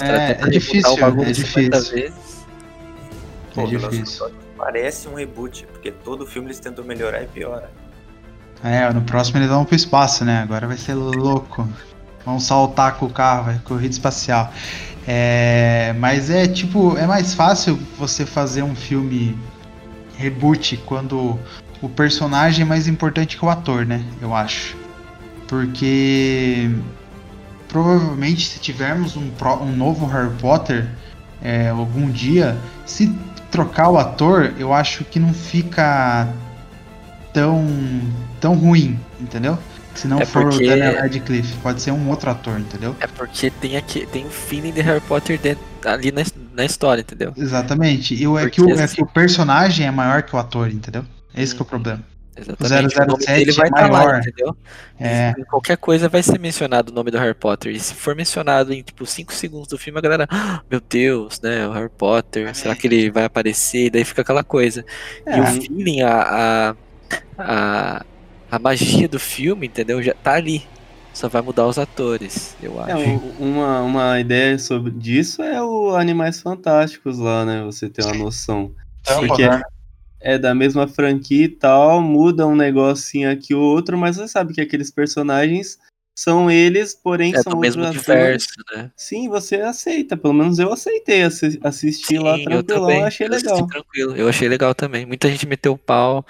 [0.00, 1.92] É, é difícil, é 50 difícil.
[1.92, 2.33] vezes.
[3.54, 4.30] Pô, É difícil.
[4.56, 7.70] Parece um reboot, porque todo filme eles tentam melhorar e piora.
[8.62, 10.40] É, no próximo eles vão pro espaço, né?
[10.42, 11.68] Agora vai ser louco.
[12.24, 14.50] Vão saltar com o carro, vai corrida espacial.
[15.06, 19.38] É, mas é tipo, é mais fácil você fazer um filme
[20.16, 21.38] reboot quando
[21.82, 24.02] o personagem é mais importante que o ator, né?
[24.22, 24.74] Eu acho.
[25.46, 26.70] Porque
[27.68, 30.88] provavelmente se tivermos um, pro- um novo Harry Potter
[31.42, 33.14] é, algum dia, se
[33.54, 36.26] trocar o ator, eu acho que não fica
[37.32, 37.64] tão
[38.40, 39.56] tão ruim, entendeu?
[39.94, 42.96] Se não É for porque- o Daniel Radcliffe, pode ser um outro ator, entendeu?
[42.98, 47.00] É porque tem aqui, tem o feeling de Harry Potter dentro, ali na, na história,
[47.02, 47.32] entendeu?
[47.36, 48.12] Exatamente.
[48.20, 51.04] E o, é, que o, é que o personagem é maior que o ator, entendeu?
[51.32, 52.02] Esse que é o problema.
[52.36, 52.96] Exatamente.
[52.98, 54.12] O 007 ele vai é estar maior.
[54.12, 54.56] lá, entendeu?
[54.98, 55.34] É.
[55.38, 57.72] E Qualquer coisa vai ser mencionado o nome do Harry Potter.
[57.74, 61.40] E se for mencionado em tipo 5 segundos do filme, a galera, "Ah, meu Deus,
[61.40, 61.66] né?
[61.68, 63.86] O Harry Potter, será que ele vai aparecer?
[63.86, 64.84] E daí fica aquela coisa.
[65.26, 65.40] E É.
[65.40, 66.22] o feeling, a,
[66.68, 66.74] a,
[67.38, 68.04] a,
[68.50, 70.02] a magia do filme, entendeu?
[70.02, 70.62] Já tá ali.
[71.12, 72.90] Só vai mudar os atores, eu acho.
[72.90, 77.62] É, o- uma, uma ideia sobre disso é o Animais Fantásticos lá, né?
[77.62, 78.72] Você ter uma noção.
[79.02, 79.62] Então, Porque né?
[80.24, 84.54] É da mesma franquia e tal, muda um negocinho aqui ou outro, mas você sabe
[84.54, 85.78] que aqueles personagens
[86.18, 88.90] são eles, porém É são do mesmo universo, né?
[88.96, 93.02] Sim, você aceita, pelo menos eu aceitei assi- assistir lá Sim, eu também.
[93.02, 93.66] achei eu legal.
[93.66, 94.16] tranquilo.
[94.16, 95.04] Eu achei legal também.
[95.04, 96.24] Muita gente meteu o pau.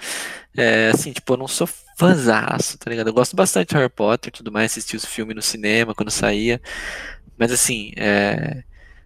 [0.57, 3.07] É, assim, tipo, eu não sou fãzaço, tá ligado?
[3.07, 6.11] Eu gosto bastante de Harry Potter e tudo mais, assisti os filmes no cinema quando
[6.11, 6.59] saía.
[7.37, 8.63] Mas assim, é.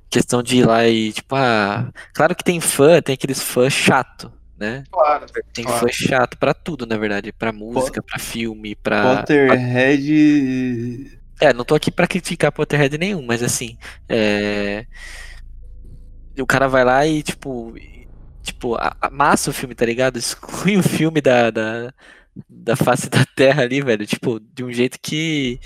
[0.10, 1.92] Questão de ir lá e, tipo, ah.
[2.16, 4.84] Claro que tem fã, tem aqueles fãs chato, né?
[4.92, 5.26] Claro.
[5.54, 5.80] Tem Claro.
[5.80, 7.32] fã chato pra tudo, na verdade.
[7.32, 9.18] Pra música, pra filme, pra.
[9.18, 11.18] Potterhead.
[11.42, 13.78] É, não tô aqui pra criticar Potterhead nenhum, mas assim,
[14.10, 14.86] é...
[16.40, 17.74] o cara vai lá e, tipo,
[18.44, 20.18] tipo, a- amassa o filme, tá ligado?
[20.20, 21.94] Exclui o filme da, da,
[22.50, 25.60] da face da terra ali, velho, tipo, de um jeito que,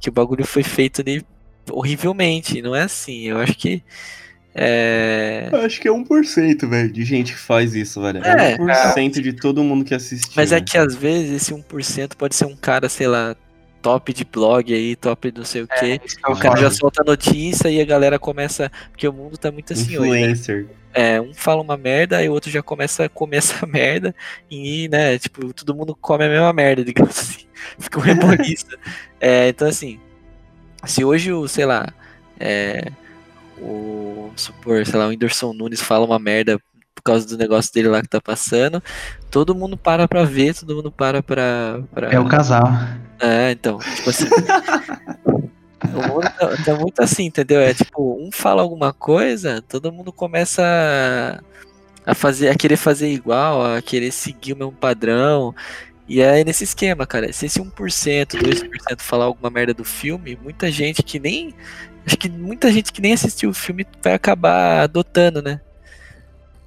[0.00, 1.24] que o bagulho foi feito ali
[1.70, 3.82] horrivelmente, não é assim, eu acho que
[4.60, 5.48] é...
[5.52, 8.20] Eu Acho que é 1%, velho, de gente que faz isso, velho.
[8.24, 10.32] É, É, 1% de todo mundo que assistiu.
[10.34, 13.36] Mas é que às vezes esse 1% pode ser um cara, sei lá,
[13.80, 16.00] top de blog aí, top não sei o quê.
[16.04, 18.70] Isso que eu O cara já solta notícia e a galera começa.
[18.90, 20.10] Porque o mundo tá muito assim hoje.
[20.10, 20.20] né?
[20.20, 20.66] Influencer.
[20.92, 24.12] É, um fala uma merda, aí o outro já começa a comer essa merda.
[24.50, 27.46] E, né, tipo, todo mundo come a mesma merda, digamos assim.
[27.78, 28.76] Fica um rebolista.
[29.20, 30.00] é, então, assim,
[30.84, 31.92] se hoje o, sei lá,
[32.40, 32.90] é,
[33.60, 34.07] o.
[34.28, 36.60] vamos Supor, sei lá, o Whindersson Nunes fala uma merda
[36.94, 38.82] por causa do negócio dele lá que tá passando,
[39.30, 41.80] todo mundo para pra ver, todo mundo para pra.
[41.92, 42.12] pra...
[42.12, 42.66] É o casal.
[43.20, 44.26] É, então, tipo assim.
[45.84, 47.60] o mundo tá, tá muito assim, entendeu?
[47.60, 50.62] É tipo, um fala alguma coisa, todo mundo começa
[52.04, 55.54] a, a fazer, a querer fazer igual, a querer seguir o mesmo padrão.
[56.08, 57.30] E é nesse esquema, cara.
[57.32, 61.54] Se esse 1%, 2% falar alguma merda do filme, muita gente que nem.
[62.08, 65.60] Acho que muita gente que nem assistiu o filme vai acabar adotando, né?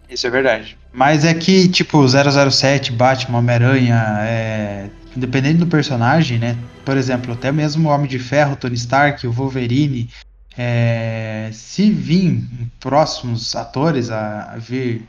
[0.07, 0.77] Isso é verdade.
[0.93, 4.89] Mas é que, tipo, 007, Batman, Homem-Aranha, é...
[5.17, 6.55] independente do personagem, né?
[6.85, 10.11] Por exemplo, até mesmo o Homem de Ferro, Tony Stark, o Wolverine,
[10.55, 11.49] é...
[11.51, 12.43] se vir
[12.79, 15.07] próximos atores a, a vir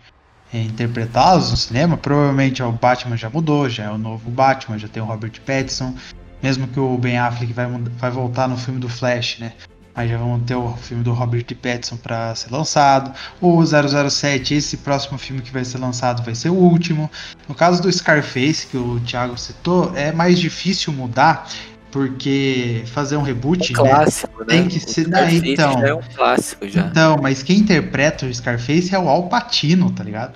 [0.50, 4.88] é, interpretá-los no cinema, provavelmente o Batman já mudou, já é o novo Batman, já
[4.88, 5.94] tem o Robert Pattinson,
[6.42, 9.52] mesmo que o Ben Affleck vai, vai voltar no filme do Flash, né?
[9.94, 13.12] Mas já vão ter o filme do Robert Pattinson para ser lançado.
[13.40, 17.10] O 007, esse próximo filme que vai ser lançado vai ser o último.
[17.46, 21.46] No caso do Scarface, que o Thiago citou, é mais difícil mudar,
[21.90, 23.78] porque fazer um reboot, né?
[23.78, 24.46] Clássico, né?
[24.46, 25.72] Tem que ser- Scarface então.
[25.72, 26.86] já é um clássico já.
[26.86, 30.34] Então, mas quem interpreta o Scarface é o Al Pacino, tá ligado?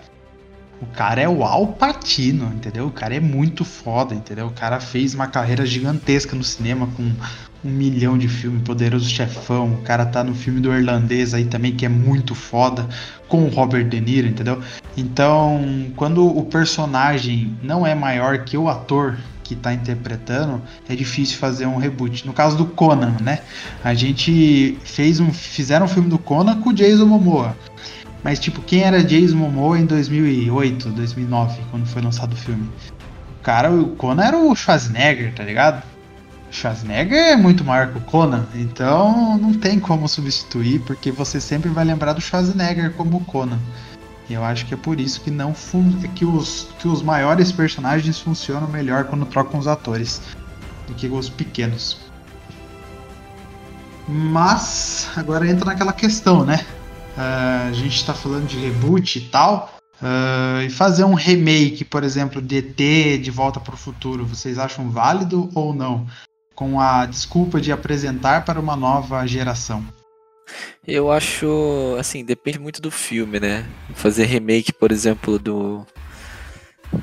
[0.83, 2.87] O cara é o Al Pacino, entendeu?
[2.89, 4.49] O cara é muito foda, entendeu?
[4.49, 7.11] O cara fez uma carreira gigantesca no cinema com
[7.67, 9.75] um milhão de filmes, Poderoso Chefão.
[9.75, 12.89] O cara tá no filme do Irlandês aí também, que é muito foda,
[13.29, 14.61] com o Robert De Niro, entendeu?
[14.97, 21.39] Então, quando o personagem não é maior que o ator que tá interpretando, é difícil
[21.39, 22.27] fazer um reboot.
[22.27, 23.41] No caso do Conan, né?
[23.85, 27.57] A gente fez um, fizeram um filme do Conan com o Jason Momoa.
[28.25, 32.69] Mas, tipo, quem era Jason Momoa em 2008, 2009, quando foi lançado o filme?
[33.39, 35.83] O cara, o Conan era o Schwarzenegger, tá ligado?
[36.57, 41.69] Schwarzenegger é muito maior que o Conan, então não tem como substituir, porque você sempre
[41.69, 43.59] vai lembrar do Schwarzenegger como o Conan.
[44.29, 45.55] E eu acho que é por isso que não
[46.15, 50.23] que os, que os maiores personagens funcionam melhor quando trocam os atores
[50.89, 51.99] do que os pequenos.
[54.09, 56.65] Mas agora entra naquela questão, né?
[57.19, 59.77] Ah, a gente está falando de reboot e tal.
[60.03, 64.59] ah, e fazer um remake, por exemplo, de ET de Volta para o Futuro, vocês
[64.59, 66.07] acham válido ou não?
[66.57, 69.87] Com a desculpa de apresentar para uma nova geração.
[70.87, 73.65] Eu acho, assim, depende muito do filme, né?
[73.95, 75.87] Fazer remake, por exemplo, do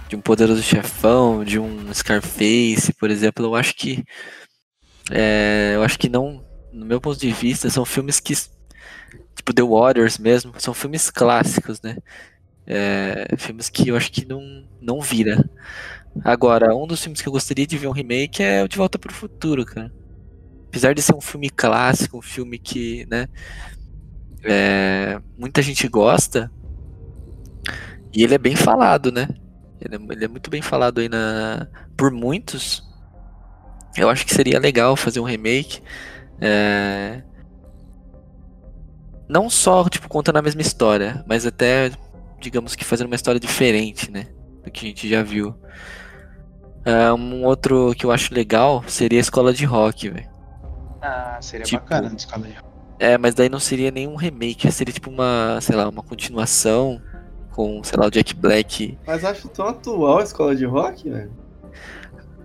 [0.07, 4.03] de um Poderoso Chefão, de um Scarface, por exemplo, eu acho que
[5.11, 8.33] é, eu acho que não, no meu ponto de vista, são filmes que
[9.35, 11.97] tipo The Warriors mesmo, são filmes clássicos, né?
[12.65, 15.43] É, filmes que eu acho que não não vira.
[16.23, 18.99] Agora, um dos filmes que eu gostaria de ver um remake é o De Volta
[18.99, 19.91] para o Futuro, cara
[20.73, 23.27] apesar de ser um filme clássico, um filme que, né,
[24.43, 26.51] é, muita gente gosta
[28.11, 29.27] e ele é bem falado, né?
[29.79, 32.83] Ele é, ele é muito bem falado aí na, por muitos.
[33.95, 35.79] Eu acho que seria legal fazer um remake.
[36.41, 37.21] É,
[39.29, 41.91] não só tipo contando a mesma história, mas até
[42.39, 44.27] digamos que fazendo uma história diferente, né?
[44.63, 45.55] Do que a gente já viu.
[46.85, 50.27] Uh, um outro que eu acho legal seria a escola de rock, velho.
[51.01, 52.67] Ah, seria tipo, bacana a escola de rock.
[52.99, 57.01] É, mas daí não seria nenhum remake, seria tipo uma, sei lá, uma continuação
[57.51, 58.97] com, sei lá, o Jack Black.
[59.05, 61.31] Mas acho tão atual a escola de rock, velho.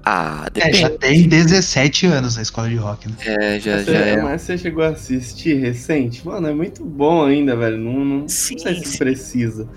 [0.04, 0.78] Ah, depende.
[0.78, 3.14] É, já tem 17 anos a escola de rock, né?
[3.26, 4.22] É, já, você, já é.
[4.22, 6.26] Mas você chegou a assistir recente?
[6.26, 7.76] Mano, é muito bom ainda, velho.
[7.76, 8.98] Não, não, sim, não sei se sim.
[8.98, 9.68] precisa.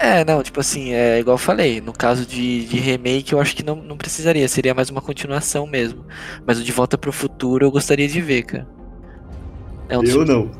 [0.00, 3.56] É, não, tipo assim, é igual eu falei, no caso de, de remake eu acho
[3.56, 6.04] que não, não precisaria, seria mais uma continuação mesmo.
[6.46, 8.68] Mas o De Volta pro Futuro eu gostaria de ver, cara.
[9.88, 10.50] É um eu não.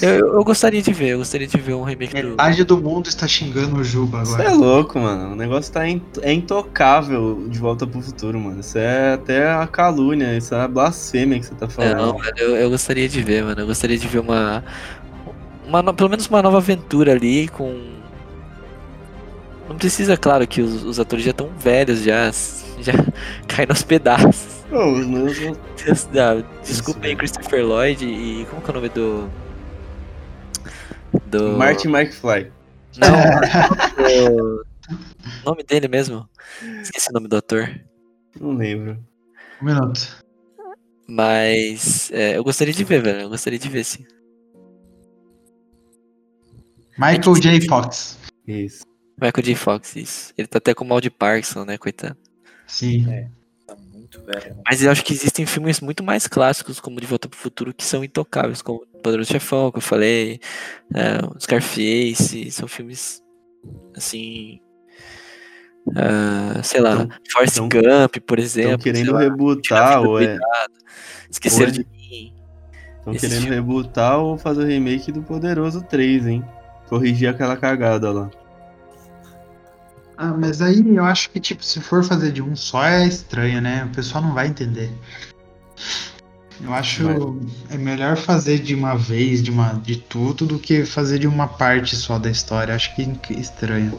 [0.00, 2.76] Eu, eu, eu, gostaria de ver, eu gostaria de ver um remake Metade do...
[2.76, 4.42] do mundo está xingando o Juba agora.
[4.42, 5.32] Isso é louco, mano.
[5.32, 6.00] O negócio tá in...
[6.20, 8.60] é intocável de volta pro futuro, mano.
[8.60, 11.96] Isso é até a calúnia, isso é a blasfêmia que você tá falando.
[11.96, 13.60] Não, mano, eu, eu gostaria de ver, mano.
[13.60, 14.62] Eu gostaria de ver uma.
[15.66, 18.00] Uma pelo menos uma nova aventura ali com.
[19.68, 22.30] Não precisa, claro, que os, os atores já estão velhos, já.
[22.80, 22.92] Já
[23.46, 24.64] caem nos pedaços.
[24.70, 25.36] Não, os meus.
[26.62, 28.46] Desculpa aí, Christopher Lloyd e.
[28.50, 29.30] Como que é o nome do.
[31.26, 31.56] Do.
[31.56, 32.50] Martin McFly.
[32.98, 33.08] Não,
[35.42, 36.28] o nome dele mesmo.
[36.82, 37.70] Esqueci o nome do ator.
[38.38, 38.98] Não lembro.
[39.60, 40.22] Um minuto.
[41.06, 43.20] Mas é, eu gostaria de ver, velho.
[43.20, 44.04] Eu gostaria de ver, sim.
[46.98, 47.60] Michael J.
[47.68, 48.18] Fox.
[48.46, 48.84] Isso.
[49.20, 49.54] Michael J.
[49.54, 50.32] Fox, isso.
[50.36, 52.16] Ele tá até com mal de Parkinson, né, coitado.
[52.66, 53.10] Sim.
[53.12, 53.28] É,
[53.66, 54.56] tá muito velho.
[54.56, 54.62] né?
[54.68, 57.84] Mas eu acho que existem filmes muito mais clássicos, como De Volta pro Futuro, que
[57.84, 60.40] são intocáveis, como Poderoso Chefão, que eu falei,
[60.94, 63.22] é, Scarface, são filmes,
[63.96, 64.60] assim,
[65.88, 68.70] uh, sei lá, Tão- Forrest tão- Gump, por exemplo.
[68.72, 70.06] Estão querendo lá, rebutar, é.
[70.06, 70.72] Cuidado,
[71.30, 72.34] Esqueceram de mim.
[72.98, 73.54] Estão querendo filme.
[73.56, 76.44] rebutar ou fazer o remake do Poderoso 3, hein?
[76.92, 78.30] Corrigir aquela cagada lá.
[80.14, 83.62] Ah, mas aí eu acho que, tipo, se for fazer de um só é estranho,
[83.62, 83.86] né?
[83.90, 84.92] O pessoal não vai entender.
[86.62, 91.18] Eu acho é melhor fazer de uma vez, de uma de tudo, do que fazer
[91.18, 92.74] de uma parte só da história.
[92.74, 93.98] Acho que que estranho.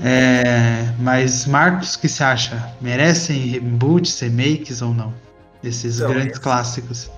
[0.00, 2.72] É, mas Marcos, o que você acha?
[2.80, 5.12] Merecem reboots, remakes ou não?
[5.64, 7.10] Esses Então, grandes esse- clássicos.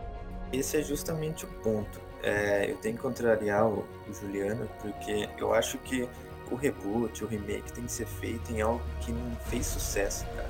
[0.50, 2.03] Esse é justamente o ponto.
[2.24, 6.08] É, eu tenho que contrariar o, o Juliano, porque eu acho que
[6.50, 10.48] o reboot, o remake tem que ser feito em algo que não fez sucesso, cara.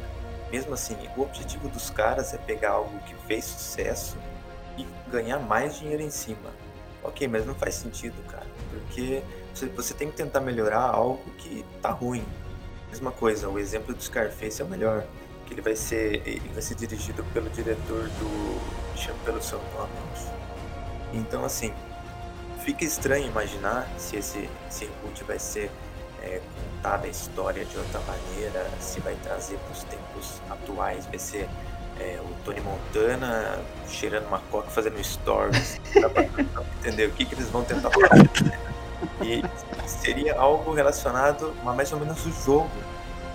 [0.53, 4.17] Mesmo assim, o objetivo dos caras é pegar algo que fez sucesso
[4.79, 6.53] e ganhar mais dinheiro em cima.
[7.03, 8.47] Ok, mas não faz sentido, cara.
[8.71, 9.21] Porque
[9.53, 12.25] você, você tem que tentar melhorar algo que tá ruim.
[12.89, 15.05] Mesma coisa, o exemplo do Scarface é o melhor.
[15.47, 16.27] Que ele vai ser.
[16.27, 18.97] Ele vai ser dirigido pelo diretor do.
[18.97, 20.34] Chama pelo seu nome.
[21.15, 21.73] Então assim,
[22.65, 24.49] fica estranho imaginar se esse,
[24.81, 25.71] reboot vai ser
[26.23, 31.19] é, contada a história de outra maneira, se vai trazer para os tempos atuais, vai
[31.19, 31.49] ser
[32.01, 35.81] é, o Tony Montana cheirando uma coca fazendo stories,
[36.81, 37.09] entendeu?
[37.11, 38.59] O que, que eles vão tentar fazer?
[39.23, 39.43] E
[39.87, 42.71] seria algo relacionado a mais ou menos o jogo,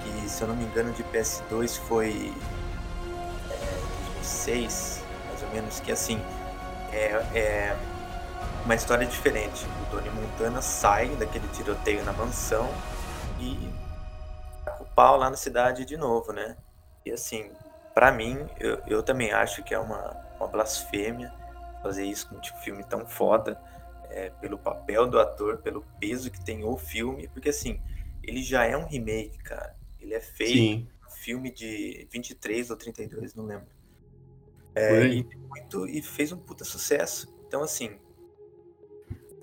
[0.04, 2.34] que se eu não me engano de PS2 foi
[3.50, 3.80] é,
[4.16, 6.20] 2006, mais ou menos, que assim,
[6.94, 7.78] é, é
[8.66, 9.66] uma história diferente.
[9.66, 12.70] O Tony Montana sai daquele tiroteio na mansão
[13.40, 13.70] e
[14.66, 16.58] tá com o pau lá na cidade de novo, né?
[17.06, 17.52] E assim,
[17.94, 21.34] pra mim, eu, eu também acho que é uma, uma blasfêmia
[21.82, 23.60] fazer isso com um tipo, filme tão foda,
[24.10, 27.80] é, pelo papel do ator, pelo peso que tem o filme, porque assim,
[28.24, 29.76] ele já é um remake, cara.
[30.00, 33.68] Ele é feito um filme de 23 ou 32, não lembro.
[34.76, 37.34] É, e, muito, e fez um puta sucesso.
[37.48, 37.98] Então, assim,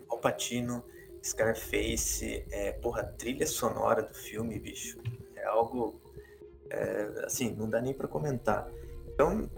[0.08, 0.84] Al Pacino,
[1.22, 4.98] Scarface, é, porra, trilha sonora do filme, bicho,
[5.34, 6.00] é algo,
[6.70, 8.70] é, assim, não dá nem pra comentar.
[9.08, 9.50] Então,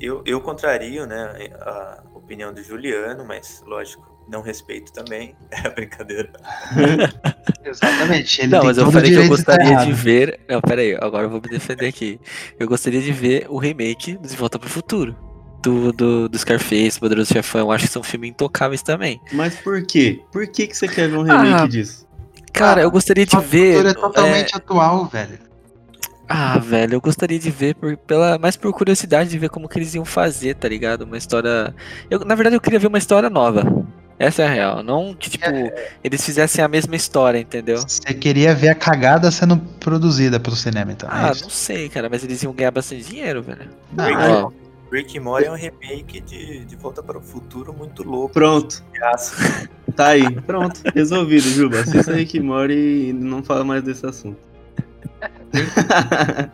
[0.00, 6.30] eu, eu contrario, né, a opinião do Juliano, mas, lógico, não respeito também, é brincadeira.
[7.64, 8.40] Exatamente.
[8.42, 10.40] Ele Não, tem mas eu falei que eu de gostaria de ver.
[10.48, 12.20] Não, pera aí, agora eu vou me defender aqui.
[12.58, 15.16] Eu gostaria de ver o remake do De Volta pro Futuro.
[15.62, 17.62] Do, do, do Scarface, Poderoso Chefão.
[17.62, 19.20] Eu acho que são filmes intocáveis também.
[19.32, 20.20] Mas por quê?
[20.30, 22.06] Por que, que você quer ver um remake Ah, disso?
[22.52, 23.72] Cara, eu gostaria de O ver.
[23.72, 25.38] futuro é totalmente é, atual, velho.
[26.28, 29.78] Ah, velho, eu gostaria de ver por, pela, mais por curiosidade de ver como que
[29.78, 31.02] eles iam fazer, tá ligado?
[31.02, 31.74] Uma história.
[32.10, 33.64] Eu, na verdade, eu queria ver uma história nova.
[34.18, 34.82] Essa é a real.
[34.82, 35.44] Não que, tipo,
[36.02, 37.78] eles fizessem a mesma história, entendeu?
[37.78, 41.08] Você queria ver a cagada sendo produzida pelo cinema, então.
[41.08, 41.44] é Ah, isso?
[41.44, 43.70] não sei, cara, mas eles iam ganhar bastante dinheiro, velho.
[43.92, 44.52] Não,
[44.90, 48.34] Rick, é- and Morty é um remake de, de Volta para o Futuro muito louco.
[48.34, 48.82] Pronto,
[49.94, 50.40] tá aí.
[50.42, 51.80] Pronto, resolvido, Juba.
[51.80, 52.74] Assista Rick and Morty
[53.10, 54.38] e não fala mais desse assunto.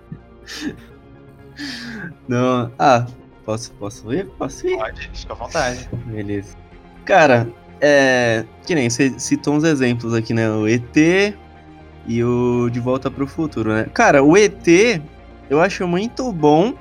[2.29, 3.07] não, ah,
[3.45, 4.27] posso, posso ir?
[4.39, 4.77] Posso ir?
[4.77, 5.89] Pode, fica à vontade.
[6.07, 6.57] Beleza.
[7.05, 7.49] Cara,
[7.81, 8.45] é.
[8.67, 10.49] Que nem você citou uns exemplos aqui, né?
[10.51, 10.97] O ET
[12.07, 13.87] e o De Volta pro Futuro, né?
[13.93, 14.67] Cara, o ET
[15.51, 16.75] eu acho muito bom,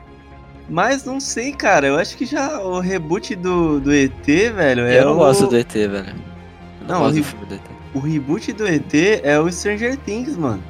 [0.69, 1.87] mas não sei, cara.
[1.87, 5.17] Eu acho que já o reboot do, do ET, velho, é eu não o.
[5.17, 5.93] gosto do ET, velho.
[5.93, 7.61] Eu não, Não, gosto o- ET.
[7.93, 8.93] O reboot do ET
[9.23, 10.63] é o Stranger Things, mano.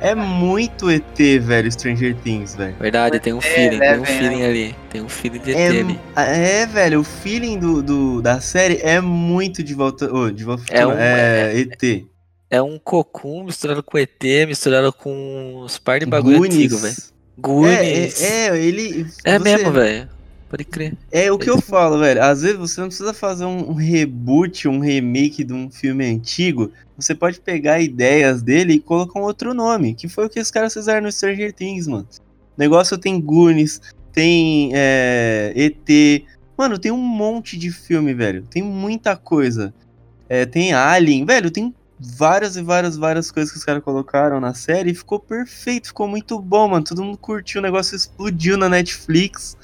[0.00, 2.74] É muito ET, velho, Stranger Things, velho.
[2.80, 4.74] Verdade, tem um feeling, né, tem um feeling ali.
[4.90, 6.00] Tem um feeling de ET É, ali.
[6.16, 10.12] é, velho, o feeling do, do- da série é muito de volta.
[10.12, 12.06] ô, de volta É um- é, ET.
[12.50, 16.94] É um cocum misturado com ET, misturado com uns par de bagulho antigo, velho.
[17.38, 18.22] Goonies.
[18.22, 19.06] É, é, é, ele.
[19.24, 20.08] É você- mesmo, velho.
[20.48, 20.96] Pode crer.
[21.10, 22.22] É o que eu falo, velho.
[22.22, 26.70] Às vezes você não precisa fazer um, reboot, um remake de um filme antigo.
[26.96, 29.94] Você pode pegar ideias dele e colocar um outro nome.
[29.94, 32.06] Que foi o que os caras fizeram no Stranger Things, mano.
[32.56, 33.80] O negócio tem Goonies,
[34.12, 36.22] tem é, ET.
[36.56, 38.42] Mano, tem um monte de filme, velho.
[38.42, 39.74] Tem muita coisa.
[40.28, 44.54] É, tem Alien, velho, tem várias e várias, várias coisas que os caras colocaram na
[44.54, 46.84] série e ficou perfeito, ficou muito bom, mano.
[46.84, 49.56] Todo mundo curtiu, o negócio explodiu na Netflix.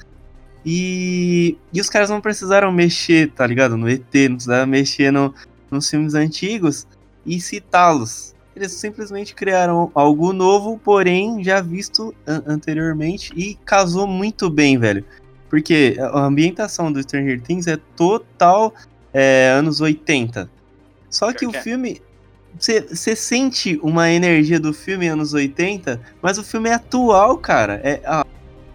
[0.65, 3.75] E, e os caras não precisaram mexer, tá ligado?
[3.75, 5.33] No ET, não precisaram mexer no,
[5.69, 6.87] nos filmes antigos
[7.25, 8.33] e citá-los.
[8.55, 15.03] Eles simplesmente criaram algo novo, porém já visto an- anteriormente e casou muito bem, velho.
[15.49, 18.73] Porque a ambientação do Stranger Things é total
[19.13, 20.49] é, anos 80.
[21.09, 21.61] Só que o é.
[21.61, 22.01] filme.
[22.59, 27.81] Você sente uma energia do filme anos 80, mas o filme é atual, cara.
[27.83, 28.23] É a-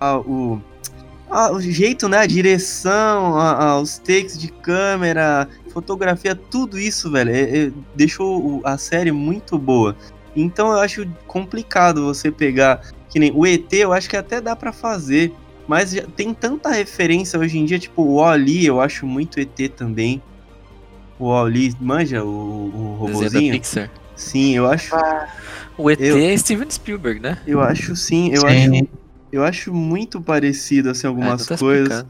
[0.00, 0.60] a- o,
[1.30, 2.18] o jeito, né?
[2.18, 8.60] A direção, a- a- os takes de câmera, fotografia, tudo isso, velho, é- é- deixou
[8.64, 9.96] a série muito boa.
[10.34, 12.80] Então eu acho complicado você pegar.
[13.08, 15.32] Que nem o ET, eu acho que até dá pra fazer.
[15.66, 19.68] Mas já tem tanta referência hoje em dia, tipo o Wall-E, eu acho muito ET
[19.68, 20.22] também.
[21.18, 23.52] O Wall-E, manja o, o Desenho da robozinho?
[23.54, 23.90] Pixar.
[24.16, 24.94] Sim, eu acho.
[25.76, 27.38] O ET Eu- é Steven Spielberg, né?
[27.46, 28.46] Eu acho sim, eu Sim.
[28.80, 28.88] acho.
[29.32, 32.06] Eu acho muito parecido, assim, algumas É, então tá coisas.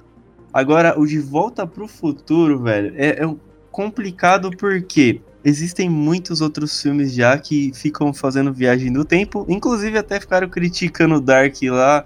[0.53, 3.35] Agora, o De Volta pro Futuro, velho, é, é
[3.71, 9.47] complicado porque existem muitos outros filmes já que ficam fazendo viagem no tempo.
[9.49, 12.05] Inclusive, até ficaram criticando o Dark lá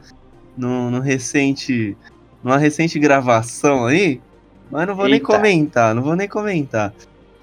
[0.57, 1.97] no, no recente.
[2.43, 4.21] numa recente gravação aí.
[4.71, 5.27] Mas não vou nem Eita.
[5.27, 6.95] comentar, não vou nem comentar.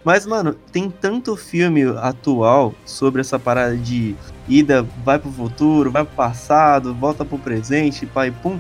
[0.04, 4.16] Mas, mano, tem tanto filme atual sobre essa parada de
[4.48, 8.60] ida, vai pro futuro, vai pro passado, volta pro presente, pai pum,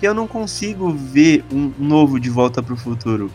[0.00, 3.30] que eu não consigo ver um novo de volta pro futuro.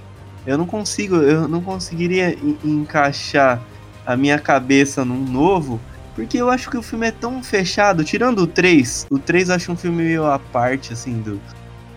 [0.45, 3.62] Eu não consigo, eu não conseguiria en- encaixar
[4.06, 5.80] a minha cabeça num novo,
[6.16, 9.56] porque eu acho que o filme é tão fechado, tirando o 3, o 3 eu
[9.56, 11.39] acho um filme meio à parte, assim, do,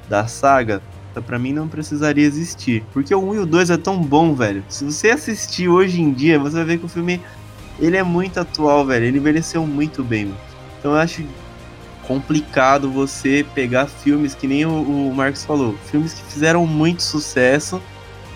[0.08, 0.80] da saga,
[1.18, 4.62] pra mim não precisaria existir, porque o 1 e o 2 é tão bom, velho.
[4.68, 7.20] Se você assistir hoje em dia, você vai ver que o filme,
[7.78, 10.34] ele é muito atual, velho, ele envelheceu muito bem.
[10.78, 11.24] Então eu acho
[12.06, 17.80] complicado você pegar filmes que nem o, o Marcos falou, filmes que fizeram muito sucesso,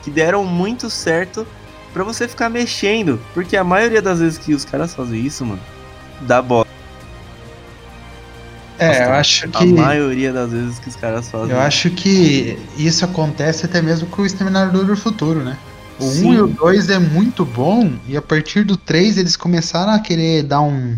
[0.03, 1.47] que deram muito certo
[1.93, 5.61] pra você ficar mexendo, porque a maioria das vezes que os caras fazem isso, mano,
[6.23, 6.74] dá bosta.
[8.79, 9.67] É, eu acho A que.
[9.67, 11.51] maioria das vezes que os caras fazem.
[11.51, 15.57] Eu acho que isso acontece até mesmo com o Exterminador do Futuro, né?
[16.01, 16.33] O 1 Sim.
[16.35, 20.43] e o 2 é muito bom, e a partir do 3 eles começaram a querer
[20.43, 20.97] dar um,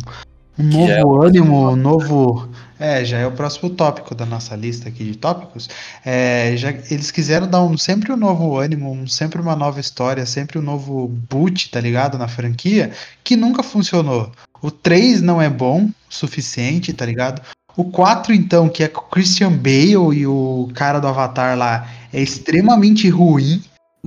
[0.59, 2.49] um é novo o ânimo, um novo.
[2.79, 5.69] É, já é o próximo tópico da nossa lista aqui de tópicos.
[6.05, 10.25] É, já, eles quiseram dar um, sempre um novo ânimo, um- sempre uma nova história,
[10.27, 12.19] sempre um novo boot, tá ligado?
[12.19, 12.91] Na franquia,
[13.25, 14.31] que nunca funcionou.
[14.63, 17.41] O 3 não é bom o suficiente, tá ligado?
[17.77, 21.87] O 4, então, que é com o Christian Bale e o cara do Avatar lá,
[22.13, 23.63] é extremamente ruim.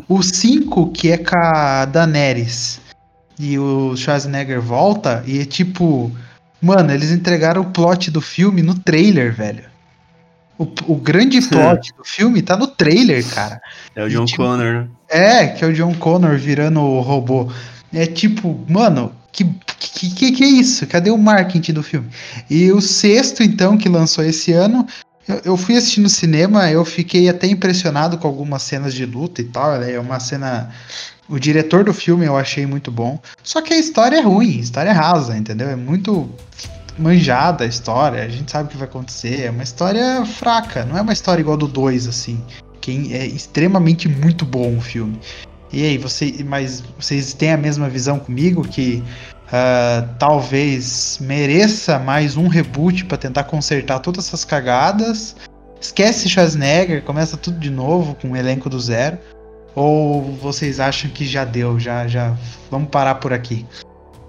[0.07, 2.81] O 5, que é com a Daenerys
[3.39, 6.11] e o Schwarzenegger volta, e é tipo.
[6.61, 9.63] Mano, eles entregaram o plot do filme no trailer, velho.
[10.57, 13.61] O, o grande plot do filme tá no trailer, cara.
[13.95, 14.87] É o John tipo, Connor, né?
[15.07, 17.49] É, que é o John Connor virando o robô.
[17.93, 19.45] É tipo, mano, que,
[19.79, 20.85] que, que, que é isso?
[20.87, 22.09] Cadê o marketing do filme?
[22.49, 24.85] E o sexto, então, que lançou esse ano,
[25.45, 29.45] eu, fui assistir no cinema, eu fiquei até impressionado com algumas cenas de luta e
[29.45, 29.75] tal.
[29.83, 30.71] É uma cena.
[31.27, 33.19] O diretor do filme eu achei muito bom.
[33.43, 35.69] Só que a história é ruim, a história é rasa, entendeu?
[35.69, 36.27] É muito
[36.97, 39.43] manjada a história, a gente sabe o que vai acontecer.
[39.43, 42.43] É uma história fraca, não é uma história igual do 2, assim.
[42.81, 45.19] Que é extremamente muito bom o filme.
[45.71, 49.03] E aí, você, mas vocês têm a mesma visão comigo que
[49.47, 55.35] uh, talvez mereça mais um reboot para tentar consertar todas essas cagadas?
[55.79, 59.19] Esquece Schwarzenegger, começa tudo de novo com o elenco do zero?
[59.75, 62.35] Ou vocês acham que já deu, já, já
[62.71, 63.65] vamos parar por aqui?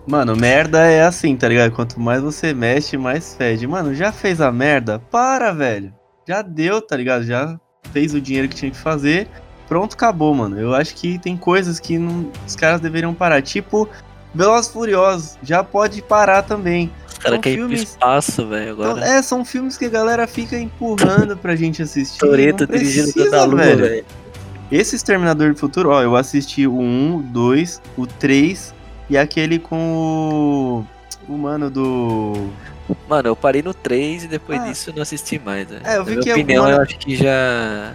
[0.07, 1.73] Mano, merda é assim, tá ligado?
[1.73, 3.67] Quanto mais você mexe, mais fede.
[3.67, 4.99] Mano, já fez a merda?
[4.99, 5.93] Para, velho.
[6.29, 7.25] Já deu, tá ligado?
[7.25, 7.59] Já
[7.93, 9.29] fez o dinheiro que tinha que fazer
[9.71, 10.59] pronto, acabou, mano.
[10.59, 13.41] Eu acho que tem coisas que não, os caras deveriam parar.
[13.41, 13.89] Tipo,
[14.35, 16.91] Velozes Furiosos, já pode parar também.
[17.09, 17.83] Os caras querem filmes...
[17.83, 18.99] espaço, velho, agora.
[18.99, 22.19] Então, é, são filmes que a galera fica empurrando pra gente assistir.
[22.19, 24.05] Toreto dirigindo toda a lua, velho.
[24.73, 28.75] Esse Exterminador do Futuro, ó, eu assisti o 1, o 2, o 3
[29.09, 31.33] e aquele com o.
[31.33, 32.51] O mano do.
[33.09, 34.65] Mano, eu parei no 3 e depois ah.
[34.65, 35.69] disso não assisti mais.
[35.69, 35.81] Né?
[35.85, 37.95] É, eu vi Na que minha opinião, eu acho que já.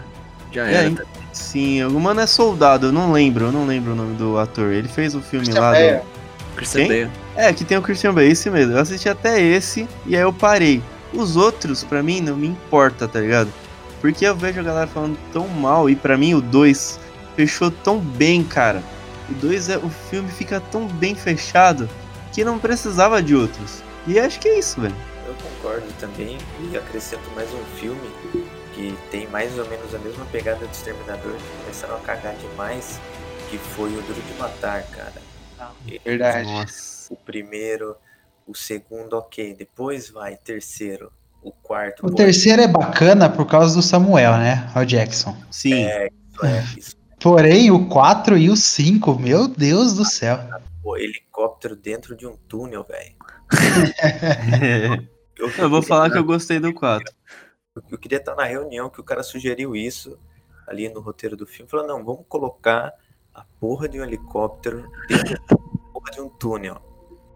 [0.53, 1.24] Já é, era.
[1.36, 4.72] Sim, o mano é soldado, eu não lembro, eu não lembro o nome do ator.
[4.72, 5.98] Ele fez o filme Christian lá Bale.
[5.98, 6.56] do.
[6.56, 7.12] Christian Bale.
[7.36, 8.72] É, que tem o Christian Bale, esse mesmo.
[8.72, 10.82] Eu assisti até esse e aí eu parei.
[11.14, 13.52] Os outros, pra mim, não me importa, tá ligado?
[14.00, 17.00] Porque eu vejo a galera falando tão mal e pra mim o 2
[17.36, 18.82] fechou tão bem, cara.
[19.30, 19.78] O 2 é.
[19.78, 21.90] O filme fica tão bem fechado
[22.32, 23.84] que não precisava de outros.
[24.08, 24.96] E acho que é isso, velho.
[25.28, 26.38] Eu concordo também
[26.72, 28.10] e acrescento mais um filme
[28.76, 32.99] que tem mais ou menos a mesma pegada do Exterminador, que começaram a cagar demais,
[33.49, 35.13] que foi o Duro de Matar, cara.
[35.57, 35.71] Ah,
[36.03, 36.51] verdade.
[36.51, 37.13] Nossa.
[37.13, 37.95] O primeiro,
[38.45, 39.55] o segundo, ok.
[39.55, 41.11] Depois vai, terceiro,
[41.41, 42.05] o quarto.
[42.05, 44.69] O terceiro é bacana por causa do Samuel, né?
[44.76, 45.36] O Jackson.
[45.49, 45.86] Sim.
[45.86, 46.95] É, isso é, isso.
[47.19, 50.38] Porém, o 4 e o 5, meu Deus do céu.
[50.84, 53.15] O helicóptero dentro de um túnel, velho.
[55.39, 57.11] eu, eu vou falar que eu gostei do 4.
[57.91, 60.17] Eu queria estar na reunião que o cara sugeriu isso
[60.65, 61.69] ali no roteiro do filme.
[61.69, 62.93] Falou, não, vamos colocar
[63.34, 65.57] a porra de um helicóptero dentro da
[65.91, 66.82] porra de um túnel.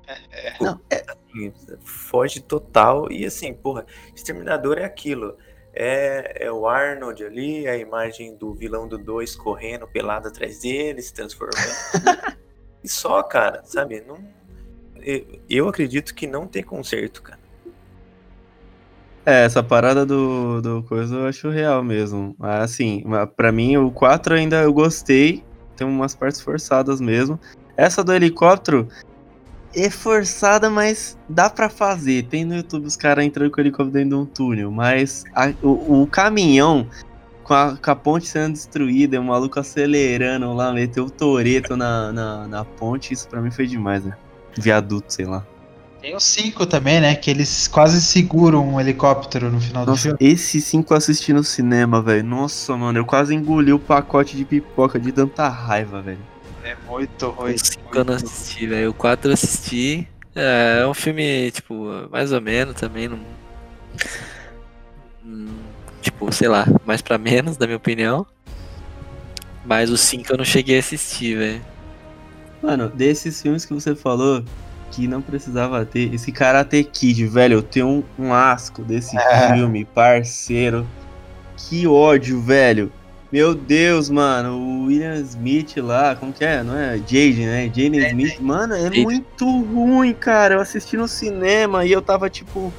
[0.08, 0.58] É, é.
[0.62, 1.04] não, é...
[1.08, 3.12] Assim, foge total.
[3.12, 3.86] E assim, porra,
[4.16, 5.38] Exterminador é aquilo.
[5.74, 11.02] É, é o Arnold ali, a imagem do vilão do 2 correndo pelado atrás dele,
[11.02, 11.58] se transformando.
[12.84, 14.02] e só, cara, sabe?
[14.02, 14.18] Não,
[15.50, 17.40] eu acredito que não tem conserto, cara.
[19.26, 22.36] É, essa parada do, do coisa eu acho real mesmo.
[22.40, 23.04] Assim,
[23.36, 25.44] para mim o 4 ainda eu gostei,
[25.76, 27.40] tem umas partes forçadas mesmo.
[27.78, 28.88] Essa do helicóptero
[29.76, 32.24] é forçada, mas dá para fazer.
[32.24, 35.54] Tem no YouTube os caras entrando com o helicóptero dentro de um túnel, mas a,
[35.62, 36.88] o, o, caminhão
[37.44, 42.12] com a, com a, ponte sendo destruída, o maluco acelerando lá, meteu o toreto na,
[42.12, 44.18] na, na ponte, isso para mim foi demais, né?
[44.58, 45.46] Viaduto, sei lá.
[46.02, 47.14] Tem o 5 também, né?
[47.14, 50.34] Que eles quase seguram um helicóptero no final Nossa, do filme.
[50.34, 52.24] Esse 5 eu assisti no cinema, velho.
[52.24, 56.20] Nossa, mano, eu quase engoli o pacote de pipoca de tanta raiva, velho.
[56.64, 57.54] É muito ruim.
[57.54, 58.92] O 5 eu não assisti, velho.
[58.92, 60.08] O 4 eu assisti.
[60.34, 61.76] É, é um filme, tipo,
[62.10, 63.10] mais ou menos também.
[63.10, 63.20] Não...
[65.26, 65.58] Hum,
[66.02, 68.26] tipo, sei lá, mais pra menos, na minha opinião.
[69.66, 71.62] Mas o 5 eu não cheguei a assistir, velho.
[72.64, 74.44] Mano, desses filmes que você falou,
[74.92, 76.14] que não precisava ter.
[76.14, 79.54] Esse Karate Kid, velho, eu tenho um, um asco desse é.
[79.54, 80.88] filme, parceiro.
[81.56, 82.92] Que ódio, velho.
[83.32, 86.64] Meu Deus, mano, o William Smith lá, como que é?
[86.64, 86.98] Não é?
[86.98, 87.72] Jade, né?
[87.72, 88.40] Jane é, Smith.
[88.40, 90.56] Mano, é muito ruim, cara.
[90.56, 92.74] Eu assisti no cinema e eu tava tipo,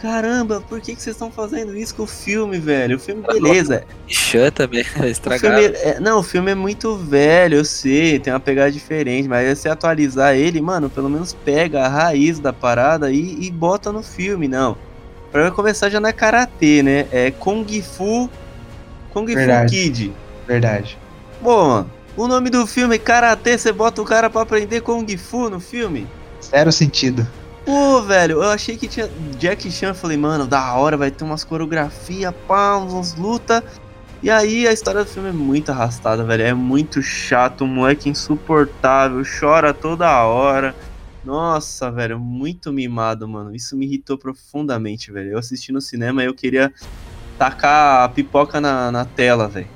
[0.00, 2.96] caramba, por que, que vocês estão fazendo isso com o filme, velho?
[2.96, 3.84] O filme, beleza.
[4.06, 5.56] Chan também, estragado.
[5.56, 9.68] É, não, o filme é muito velho, eu sei, tem uma pegada diferente, mas se
[9.68, 14.48] atualizar ele, mano, pelo menos pega a raiz da parada e, e bota no filme,
[14.48, 14.76] não.
[15.32, 17.06] Pra começar já não é karatê, né?
[17.10, 18.30] É Kung Fu.
[19.12, 19.76] Kung Verdade.
[19.76, 20.12] Fu Kid.
[20.46, 20.98] Verdade.
[21.40, 21.86] Bom,
[22.16, 25.58] o nome do filme é Karatê, você bota o cara pra aprender Kung Fu no
[25.58, 26.06] filme?
[26.40, 27.26] Zero sentido.
[27.64, 29.08] Pô, velho, eu achei que tinha
[29.38, 33.64] Jack Chan, eu falei, mano, da hora, vai ter umas coreografia, pá, umas luta.
[34.22, 38.08] E aí a história do filme é muito arrastada, velho, é muito chato, um moleque
[38.08, 40.74] insuportável, chora toda hora.
[41.24, 43.54] Nossa, velho, muito mimado, mano.
[43.54, 45.32] Isso me irritou profundamente, velho.
[45.32, 46.72] Eu assisti no cinema e eu queria
[47.38, 49.68] tacar a pipoca na, na tela, velho.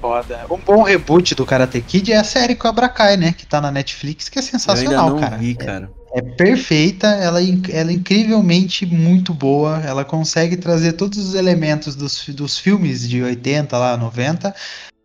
[0.00, 0.46] foda.
[0.50, 3.32] Um bom reboot do Karate Kid é a série Cobra Kai, né?
[3.32, 5.36] Que tá na Netflix, que é Eu sensacional, ainda não cara.
[5.36, 5.90] vi, cara.
[6.00, 9.80] É perfeita, ela, é ela é incrivelmente muito boa.
[9.80, 14.54] Ela consegue trazer todos os elementos dos, dos filmes de 80, lá, 90,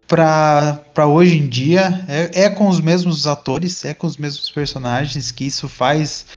[0.07, 2.05] pra, pra hoje em dia.
[2.07, 6.28] É, é com os mesmos atores, é com os mesmos personagens, que isso faz.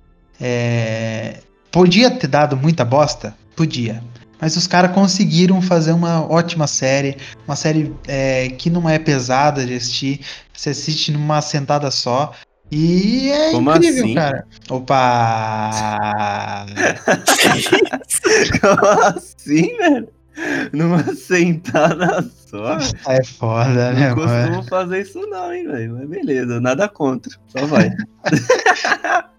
[0.41, 3.35] é, Podia ter dado muita bosta?
[3.57, 4.03] Podia.
[4.41, 7.17] Mas os caras conseguiram fazer uma ótima série.
[7.47, 10.21] Uma série é, que não é pesada de assistir.
[10.53, 12.33] Você assiste numa sentada só.
[12.75, 14.15] E é Como incrível, assim?
[14.15, 14.47] cara.
[14.71, 16.67] Opa!
[18.61, 20.09] Como assim, velho?
[20.73, 22.79] Numa sentada só?
[23.07, 24.47] É foda, né, Não mano?
[24.47, 25.97] costumo fazer isso não, hein, velho.
[25.99, 27.31] Mas beleza, nada contra.
[27.49, 27.91] Só vai.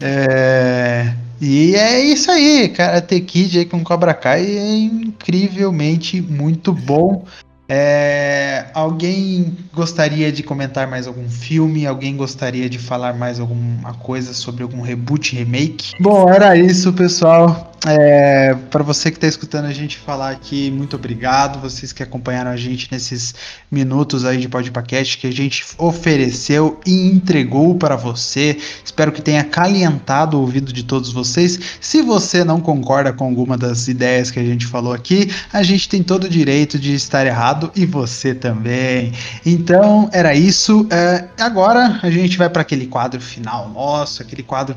[0.00, 7.26] É, E é isso aí, Karate Kid aí com Cobra Kai é incrivelmente muito bom.
[7.70, 11.86] É, Alguém gostaria de comentar mais algum filme?
[11.86, 15.92] Alguém gostaria de falar mais alguma coisa sobre algum reboot, remake?
[16.00, 17.69] Bom, era isso, pessoal.
[17.86, 21.58] É, para você que está escutando a gente falar aqui, muito obrigado.
[21.60, 23.34] Vocês que acompanharam a gente nesses
[23.70, 28.58] minutos aí de podcast que a gente ofereceu e entregou para você.
[28.84, 31.58] Espero que tenha calentado o ouvido de todos vocês.
[31.80, 35.88] Se você não concorda com alguma das ideias que a gente falou aqui, a gente
[35.88, 39.12] tem todo o direito de estar errado e você também.
[39.44, 40.86] Então era isso.
[40.90, 44.76] É, agora a gente vai para aquele quadro final nosso, aquele quadro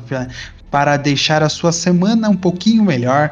[0.74, 3.30] para deixar a sua semana um pouquinho melhor.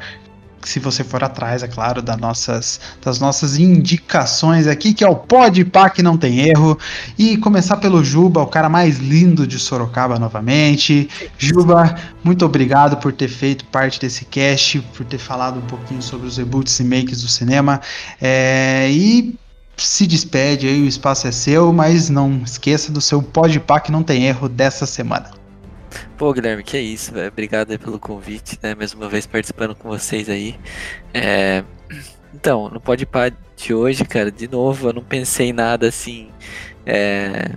[0.62, 5.16] Se você for atrás, é claro, das nossas, das nossas indicações aqui, que é o
[5.16, 6.78] Pode Pá que não tem erro.
[7.18, 11.10] E começar pelo Juba, o cara mais lindo de Sorocaba novamente.
[11.36, 16.28] Juba, muito obrigado por ter feito parte desse cast, por ter falado um pouquinho sobre
[16.28, 17.80] os reboots e makes do cinema.
[18.20, 19.34] É, e
[19.76, 23.90] se despede aí, o espaço é seu, mas não esqueça do seu Pode Pá que
[23.90, 25.41] não tem erro dessa semana.
[26.22, 27.26] Pô, Guilherme, que é isso, velho.
[27.26, 28.76] Obrigado pelo convite, né?
[28.76, 30.54] Mais uma vez participando com vocês aí.
[31.12, 31.64] É,
[32.32, 33.08] Então, no Pode
[33.56, 36.30] de hoje, cara, de novo, eu não pensei em nada assim.
[36.86, 37.50] é,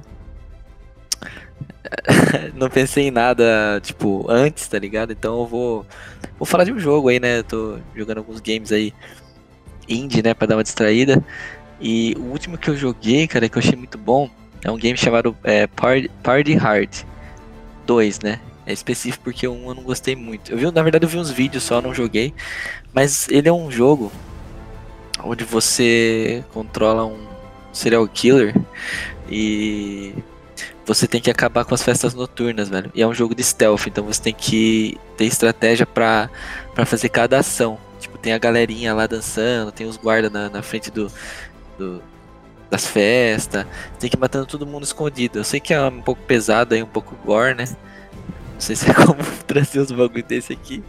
[2.58, 5.14] não pensei em nada, tipo, antes, tá ligado?
[5.14, 5.86] Então eu vou.
[6.40, 7.38] Vou falar de um jogo aí, né?
[7.38, 8.92] Eu tô jogando alguns games aí
[9.88, 10.34] indie, né?
[10.34, 11.24] Pra dar uma distraída.
[11.80, 14.28] E o último que eu joguei, cara, que eu achei muito bom,
[14.64, 17.06] é um game chamado é, Party Hard
[17.86, 18.40] 2, né?
[18.66, 20.52] É específico porque um eu não gostei muito.
[20.52, 22.34] Eu vi, na verdade, eu vi uns vídeos só, não joguei.
[22.94, 24.12] Mas ele é um jogo
[25.24, 27.26] onde você controla um
[27.72, 28.54] serial killer
[29.30, 30.14] e
[30.86, 32.92] você tem que acabar com as festas noturnas, velho.
[32.96, 36.30] E é um jogo de stealth, então você tem que ter estratégia pra
[36.86, 37.80] fazer cada ação.
[38.00, 41.12] Tipo, tem a galerinha lá dançando, tem os guardas na, na frente do,
[41.78, 42.02] do-
[42.70, 43.66] das festas.
[44.00, 45.40] Tem que ir matando todo mundo escondido.
[45.40, 47.66] Eu sei que é um pouco pesado aí, um pouco gore, né?
[48.56, 50.84] Não sei se é como trazer os bagulho desse aqui.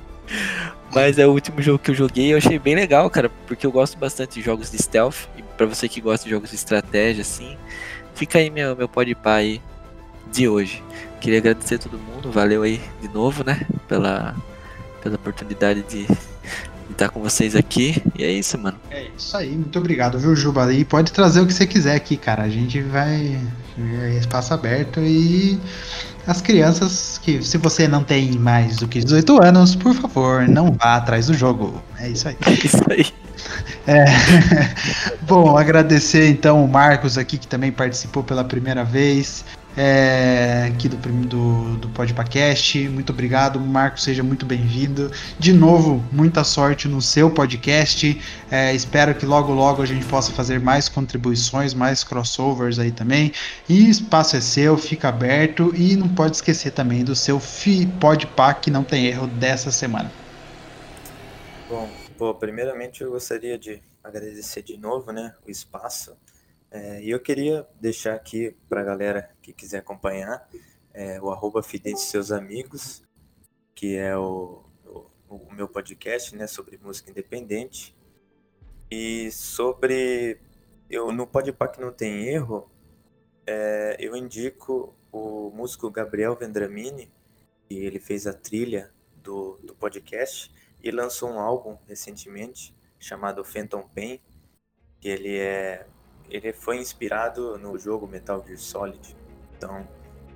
[0.95, 3.67] Mas é o último jogo que eu joguei e eu achei bem legal, cara, porque
[3.67, 5.29] eu gosto bastante de jogos de stealth.
[5.37, 7.57] E pra você que gosta de jogos de estratégia, assim,
[8.15, 9.61] fica aí meu, meu pode aí
[10.33, 10.83] de hoje.
[11.21, 13.67] Queria agradecer a todo mundo, valeu aí de novo, né?
[13.89, 14.35] Pela,
[15.03, 16.17] pela oportunidade de, de
[16.91, 18.03] estar com vocês aqui.
[18.17, 18.79] E é isso, mano.
[18.91, 20.73] É isso aí, muito obrigado, viu, Juba?
[20.73, 22.43] E pode trazer o que você quiser aqui, cara.
[22.43, 23.41] A gente vai.
[23.79, 25.59] é espaço aberto e.
[26.27, 30.73] As crianças que, se você não tem mais do que 18 anos, por favor, não
[30.73, 31.81] vá atrás do jogo.
[31.99, 32.37] É isso aí.
[32.47, 33.07] É isso aí.
[33.87, 34.05] É.
[35.23, 39.45] Bom, agradecer então o Marcos aqui, que também participou pela primeira vez
[39.77, 42.89] é, aqui do, do, do Podpacast.
[42.89, 45.13] Muito obrigado, Marcos, seja muito bem-vindo.
[45.39, 48.19] De novo, muita sorte no seu podcast.
[48.51, 53.33] É, espero que logo, logo a gente possa fazer mais contribuições, mais crossovers aí também.
[53.69, 55.73] E espaço é seu, fica aberto.
[55.77, 60.11] E não pode esquecer também do seu fi- Podpah, que não tem erro dessa semana.
[61.69, 66.17] Bom, pô, primeiramente eu gostaria de agradecer de novo, né, o espaço.
[66.71, 70.49] É, e eu queria deixar aqui para a galera que quiser acompanhar
[70.93, 73.03] é, o arroba Fidente Seus Amigos,
[73.75, 77.95] que é o, o, o meu podcast, né, sobre música independente.
[78.91, 80.41] E sobre,
[80.89, 82.71] eu no Podpah que não tem erro,
[83.47, 87.13] é, eu indico o músico Gabriel Vendramini,
[87.69, 90.51] que ele fez a trilha do, do podcast
[90.87, 94.21] e lançou um álbum recentemente chamado Phantom Pain,
[95.01, 95.85] que ele é
[96.31, 99.17] ele foi inspirado no jogo Metal Gear Solid.
[99.57, 99.87] Então,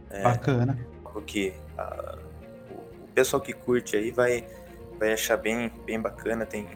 [0.08, 0.78] é Bacana.
[1.04, 2.18] algo que ah,
[2.70, 4.46] o, o pessoal que curte aí vai
[4.98, 6.66] vai achar bem bem bacana, tem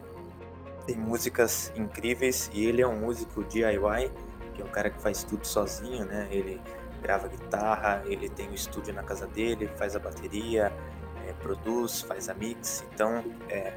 [0.87, 4.13] tem músicas incríveis e ele é um músico DIY,
[4.55, 6.29] que é um cara que faz tudo sozinho, né?
[6.31, 6.61] Ele
[7.03, 10.73] grava guitarra, ele tem o um estúdio na casa dele, faz a bateria,
[11.27, 12.85] é, produz, faz a mix.
[12.93, 13.73] Então, é,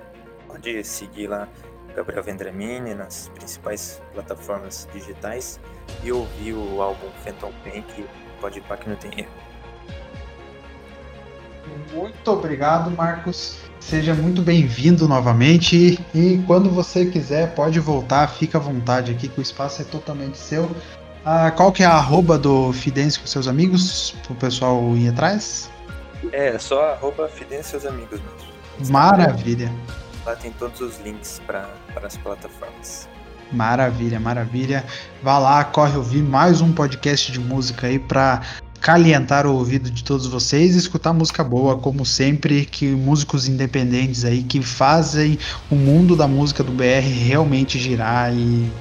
[0.47, 1.47] pode seguir lá
[1.95, 5.59] Gabriel Vendramini nas principais plataformas digitais
[6.03, 8.05] e ouvir o álbum Phantom Pain, que
[8.39, 9.31] pode ir para que não tem erro.
[11.93, 13.57] Muito obrigado, Marcos.
[13.79, 15.99] Seja muito bem-vindo novamente.
[16.13, 20.37] E quando você quiser, pode voltar, fica à vontade aqui, que o espaço é totalmente
[20.37, 20.69] seu.
[21.25, 24.15] Ah, qual que é a arroba do Fidêncio com seus amigos?
[24.23, 25.69] Para o pessoal ir atrás?
[26.31, 28.91] É, só arroba Fidêncio seus amigos mesmo.
[28.91, 29.71] Maravilha.
[30.25, 31.69] Lá tem todos os links para
[32.03, 33.07] as plataformas.
[33.51, 34.83] Maravilha, maravilha.
[35.23, 38.41] Vá lá, corre ouvir mais um podcast de música aí para
[38.81, 44.23] calientar o ouvido de todos vocês e escutar música boa, como sempre, que músicos independentes
[44.23, 45.39] aí que fazem
[45.69, 48.71] o mundo da música do BR realmente girar e,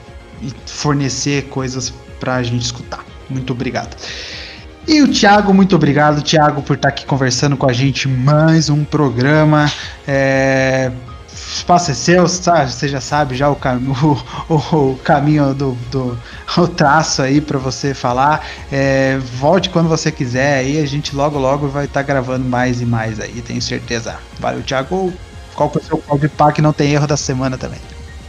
[0.43, 3.05] e fornecer coisas pra gente escutar.
[3.29, 3.97] Muito obrigado.
[4.89, 8.85] E o Thiago, muito obrigado, Thiago, por estar aqui conversando com a gente mais um
[8.85, 9.71] programa.
[10.07, 10.93] É,
[11.35, 12.71] espaço é seu, sabe?
[12.71, 13.59] você já sabe já o,
[14.49, 16.17] o, o, o caminho do, do
[16.57, 18.47] o traço aí para você falar.
[18.71, 22.81] É, volte quando você quiser aí, a gente logo logo vai estar tá gravando mais
[22.81, 24.15] e mais aí, tenho certeza.
[24.39, 25.13] Valeu, Thiago.
[25.57, 27.81] Qual foi o seu call de que não tem erro da semana também?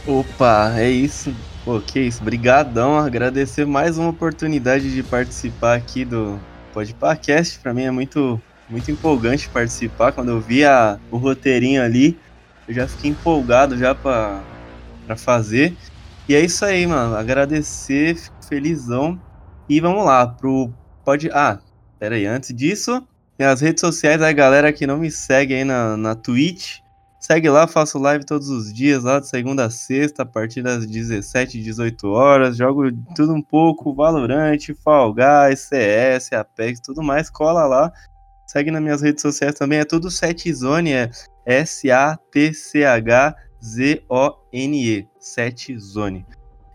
[0.04, 1.32] Opa, é isso.
[1.68, 2.24] Pô, que isso.
[2.24, 6.40] Brigadão, agradecer mais uma oportunidade de participar aqui do
[6.72, 7.58] Podpacast.
[7.58, 8.40] Para mim é muito
[8.70, 10.12] muito empolgante participar.
[10.12, 12.18] Quando eu vi a, o roteirinho ali,
[12.66, 14.40] eu já fiquei empolgado já para
[15.14, 15.76] fazer.
[16.26, 17.14] E é isso aí, mano.
[17.14, 19.20] Agradecer, fico felizão.
[19.68, 20.72] E vamos lá, pro.
[21.04, 21.28] Pode.
[21.34, 21.58] Ah,
[21.98, 22.24] pera aí.
[22.24, 23.06] Antes disso,
[23.38, 26.78] as redes sociais, a galera que não me segue aí na, na Twitch.
[27.30, 30.86] Segue lá, faço live todos os dias, lá de segunda a sexta, a partir das
[30.86, 32.56] 17, 18 horas.
[32.56, 37.28] Jogo tudo um pouco, Valorant, Fall Guys, CS, Apex, tudo mais.
[37.28, 37.92] Cola lá.
[38.46, 39.78] Segue nas minhas redes sociais também.
[39.78, 41.10] É tudo Setzone, é
[41.44, 42.28] S-A-T-C-H-Z-O-N-E.
[45.20, 46.24] Setzone.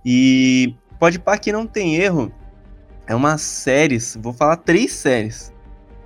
[0.06, 2.32] E pode pá que não tem erro.
[3.08, 5.52] É uma série, vou falar três séries,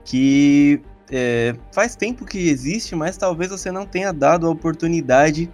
[0.05, 0.81] que
[1.11, 5.49] é, faz tempo que existe, mas talvez você não tenha dado a oportunidade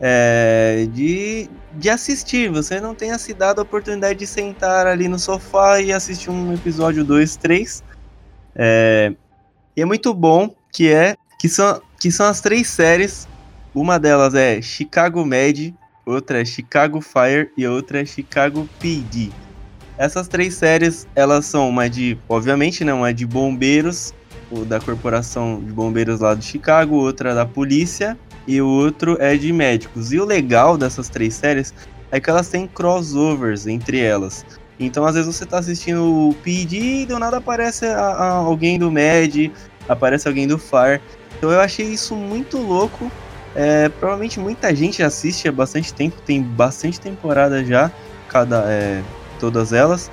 [0.00, 2.50] é, de, de assistir.
[2.50, 6.52] Você não tenha se dado a oportunidade de sentar ali no sofá e assistir um
[6.52, 7.82] episódio 2, 3.
[8.56, 9.12] É,
[9.76, 13.28] e é muito bom que é que são, que são as três séries.
[13.74, 15.74] Uma delas é Chicago Med,
[16.06, 19.30] outra é Chicago Fire e outra é Chicago PD.
[19.96, 24.12] Essas três séries, elas são uma de, obviamente, né, uma de bombeiros,
[24.54, 29.36] o da corporação de bombeiros lá de Chicago, outra da polícia e o outro é
[29.36, 30.12] de médicos.
[30.12, 31.74] E o legal dessas três séries
[32.10, 34.44] é que elas têm crossovers entre elas.
[34.78, 38.78] Então, às vezes você tá assistindo o PD e do nada aparece a, a alguém
[38.78, 39.52] do Med,
[39.88, 41.00] aparece alguém do FAR.
[41.36, 43.10] Então eu achei isso muito louco.
[43.54, 47.90] É, provavelmente muita gente assiste há bastante tempo, tem bastante temporada já,
[48.28, 49.00] cada é,
[49.38, 50.10] todas elas.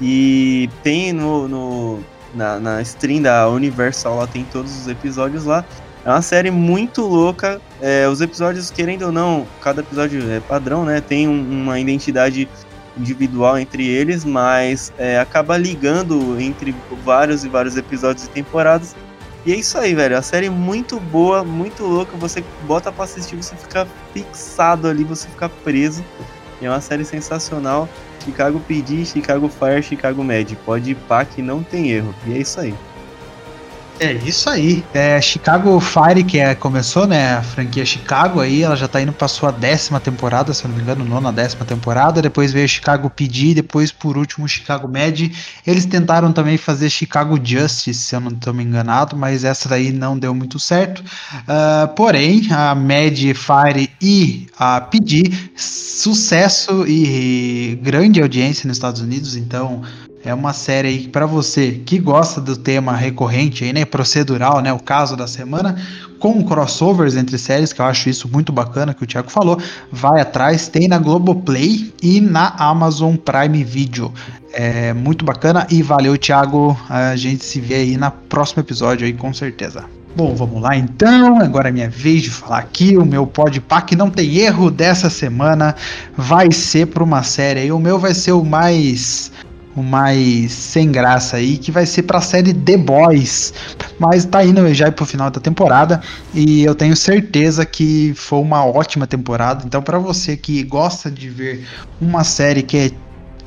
[0.00, 2.00] E tem no, no
[2.34, 5.64] na, na stream da Universal, lá tem todos os episódios lá.
[6.04, 7.60] É uma série muito louca.
[7.80, 11.00] É, os episódios, querendo ou não, cada episódio é padrão, né?
[11.00, 12.48] Tem um, uma identidade
[12.96, 16.74] individual entre eles, mas é, acaba ligando entre
[17.04, 18.94] vários e vários episódios e temporadas.
[19.46, 20.16] E é isso aí, velho.
[20.16, 22.16] A série é muito boa, muito louca.
[22.16, 26.04] Você bota pra assistir, você fica fixado ali, você fica preso.
[26.60, 27.88] E é uma série sensacional.
[28.24, 30.56] Chicago PD, Chicago Fire, Chicago Med.
[30.64, 32.14] Pode ir pá que não tem erro.
[32.26, 32.74] E é isso aí.
[34.00, 34.84] É isso aí.
[34.92, 37.34] É Chicago Fire, que é, começou, né?
[37.34, 40.76] A franquia Chicago aí, ela já tá indo pra sua décima temporada, se eu não
[40.76, 42.20] me engano, nona, décima temporada.
[42.20, 45.30] Depois veio Chicago PD, depois, por último, Chicago Med.
[45.64, 49.92] Eles tentaram também fazer Chicago Justice, se eu não tô me enganado, mas essa daí
[49.92, 51.02] não deu muito certo.
[51.02, 59.36] Uh, porém, a Med, Fire e a PD, sucesso e grande audiência nos Estados Unidos,
[59.36, 59.82] então
[60.24, 64.72] é uma série aí para você que gosta do tema recorrente aí, né, procedural, né,
[64.72, 65.76] o caso da semana,
[66.18, 69.60] com crossovers entre séries, que eu acho isso muito bacana que o Thiago falou.
[69.92, 74.12] Vai atrás, tem na Globoplay e na Amazon Prime Video.
[74.52, 76.78] É muito bacana e valeu, Thiago.
[76.88, 79.84] A gente se vê aí no próximo episódio aí com certeza.
[80.16, 81.40] Bom, vamos lá então.
[81.40, 82.96] Agora é minha vez de falar aqui.
[82.96, 85.74] O meu podpack não tem erro dessa semana.
[86.16, 87.72] Vai ser para uma série aí.
[87.72, 89.32] O meu vai ser o mais
[89.76, 93.52] o mais sem graça aí, que vai ser para a série The Boys.
[93.98, 96.00] Mas tá indo já pro final da temporada
[96.32, 99.64] e eu tenho certeza que foi uma ótima temporada.
[99.66, 101.66] Então, para você que gosta de ver
[102.00, 102.90] uma série que é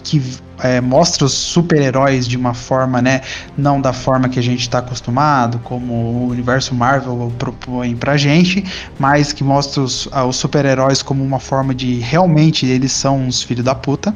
[0.09, 0.21] que
[0.63, 3.21] é, mostra os super-heróis de uma forma, né,
[3.57, 8.63] não da forma que a gente está acostumado, como o universo Marvel propõe pra gente,
[8.97, 13.63] mas que mostra os, os super-heróis como uma forma de realmente eles são uns filhos
[13.63, 14.13] da puta.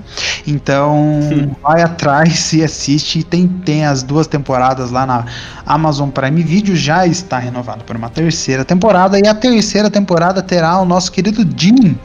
[0.47, 1.51] Então, Sim.
[1.61, 3.23] vai atrás e assiste.
[3.23, 5.25] Tem, tem as duas temporadas lá na
[5.65, 10.79] Amazon Prime Video, já está renovado por uma terceira temporada, e a terceira temporada terá
[10.79, 11.97] o nosso querido Jim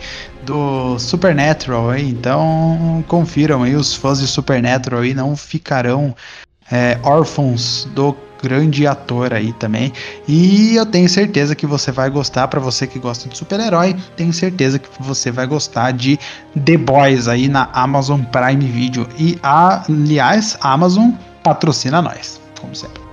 [0.47, 6.15] do Supernatural então confiram aí os fãs de Supernatural aí não ficarão
[6.71, 9.93] é, órfãos do grande ator aí também.
[10.29, 14.33] E eu tenho certeza que você vai gostar, para você que gosta de super-herói, tenho
[14.33, 16.19] certeza que você vai gostar de
[16.65, 19.09] The Boys aí na Amazon Prime Video.
[19.19, 21.11] E aliás, a Amazon
[21.43, 23.06] patrocina nós, como sempre.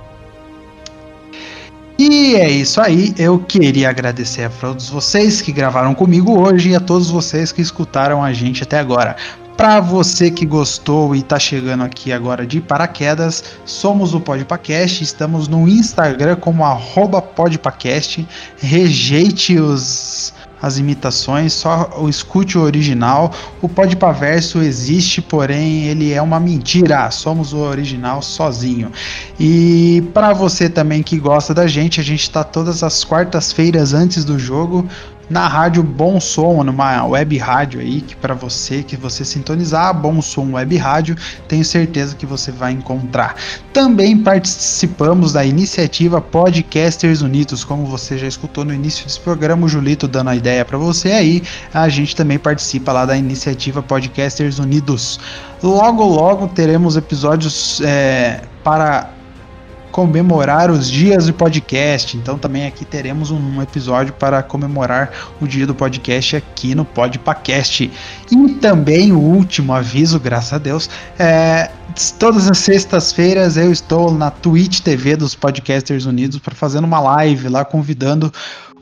[2.06, 3.16] E é isso aí.
[3.18, 7.62] Eu queria agradecer a todos vocês que gravaram comigo hoje e a todos vocês que
[7.62, 9.16] escutaram a gente até agora.
[9.56, 15.48] Para você que gostou e está chegando aqui agora de paraquedas, somos o Podpacast, estamos
[15.48, 16.66] no Instagram como
[17.36, 18.28] @podpacast.
[18.58, 20.34] Rejeite os
[20.64, 23.34] as imitações, só escute o original.
[23.62, 27.12] O Podpaverso existe, porém ele é uma mentira.
[27.12, 28.90] Somos o original sozinho.
[29.38, 34.24] E para você também que gosta da gente, a gente está todas as quartas-feiras antes
[34.24, 34.88] do jogo
[35.30, 40.22] na rádio Bom Som, numa web rádio aí, que para você que você sintonizar Bom
[40.22, 41.16] Som Web Rádio,
[41.48, 43.36] tenho certeza que você vai encontrar.
[43.72, 49.70] Também participamos da iniciativa Podcasters Unidos, como você já escutou no início desse programa, o
[49.70, 51.44] Julito dando a ideia para você aí,
[51.74, 55.20] a gente também participa lá da iniciativa Podcasters Unidos.
[55.62, 59.10] Logo, logo teremos episódios é, para
[59.94, 62.18] comemorar os dias do podcast.
[62.18, 67.92] Então também aqui teremos um episódio para comemorar o dia do podcast aqui no Podpacast.
[68.32, 70.90] E também o último aviso, graças a Deus,
[71.20, 71.70] é
[72.18, 77.48] todas as sextas-feiras eu estou na Twitch TV dos Podcasters Unidos para fazer uma live
[77.48, 78.34] lá convidando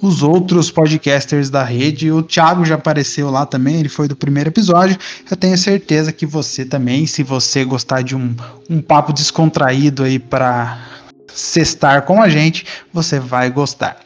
[0.01, 2.09] os outros podcasters da rede.
[2.09, 4.97] O Thiago já apareceu lá também, ele foi do primeiro episódio.
[5.29, 8.33] Eu tenho certeza que você também, se você gostar de um,
[8.69, 13.97] um papo descontraído aí para sextar com a gente, você vai gostar.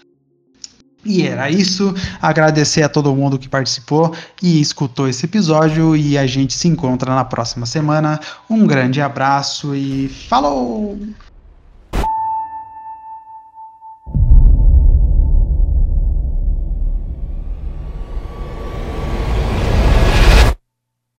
[1.05, 1.93] E era isso.
[2.19, 5.95] Agradecer a todo mundo que participou e escutou esse episódio.
[5.95, 8.19] E a gente se encontra na próxima semana.
[8.49, 10.97] Um grande abraço e falou!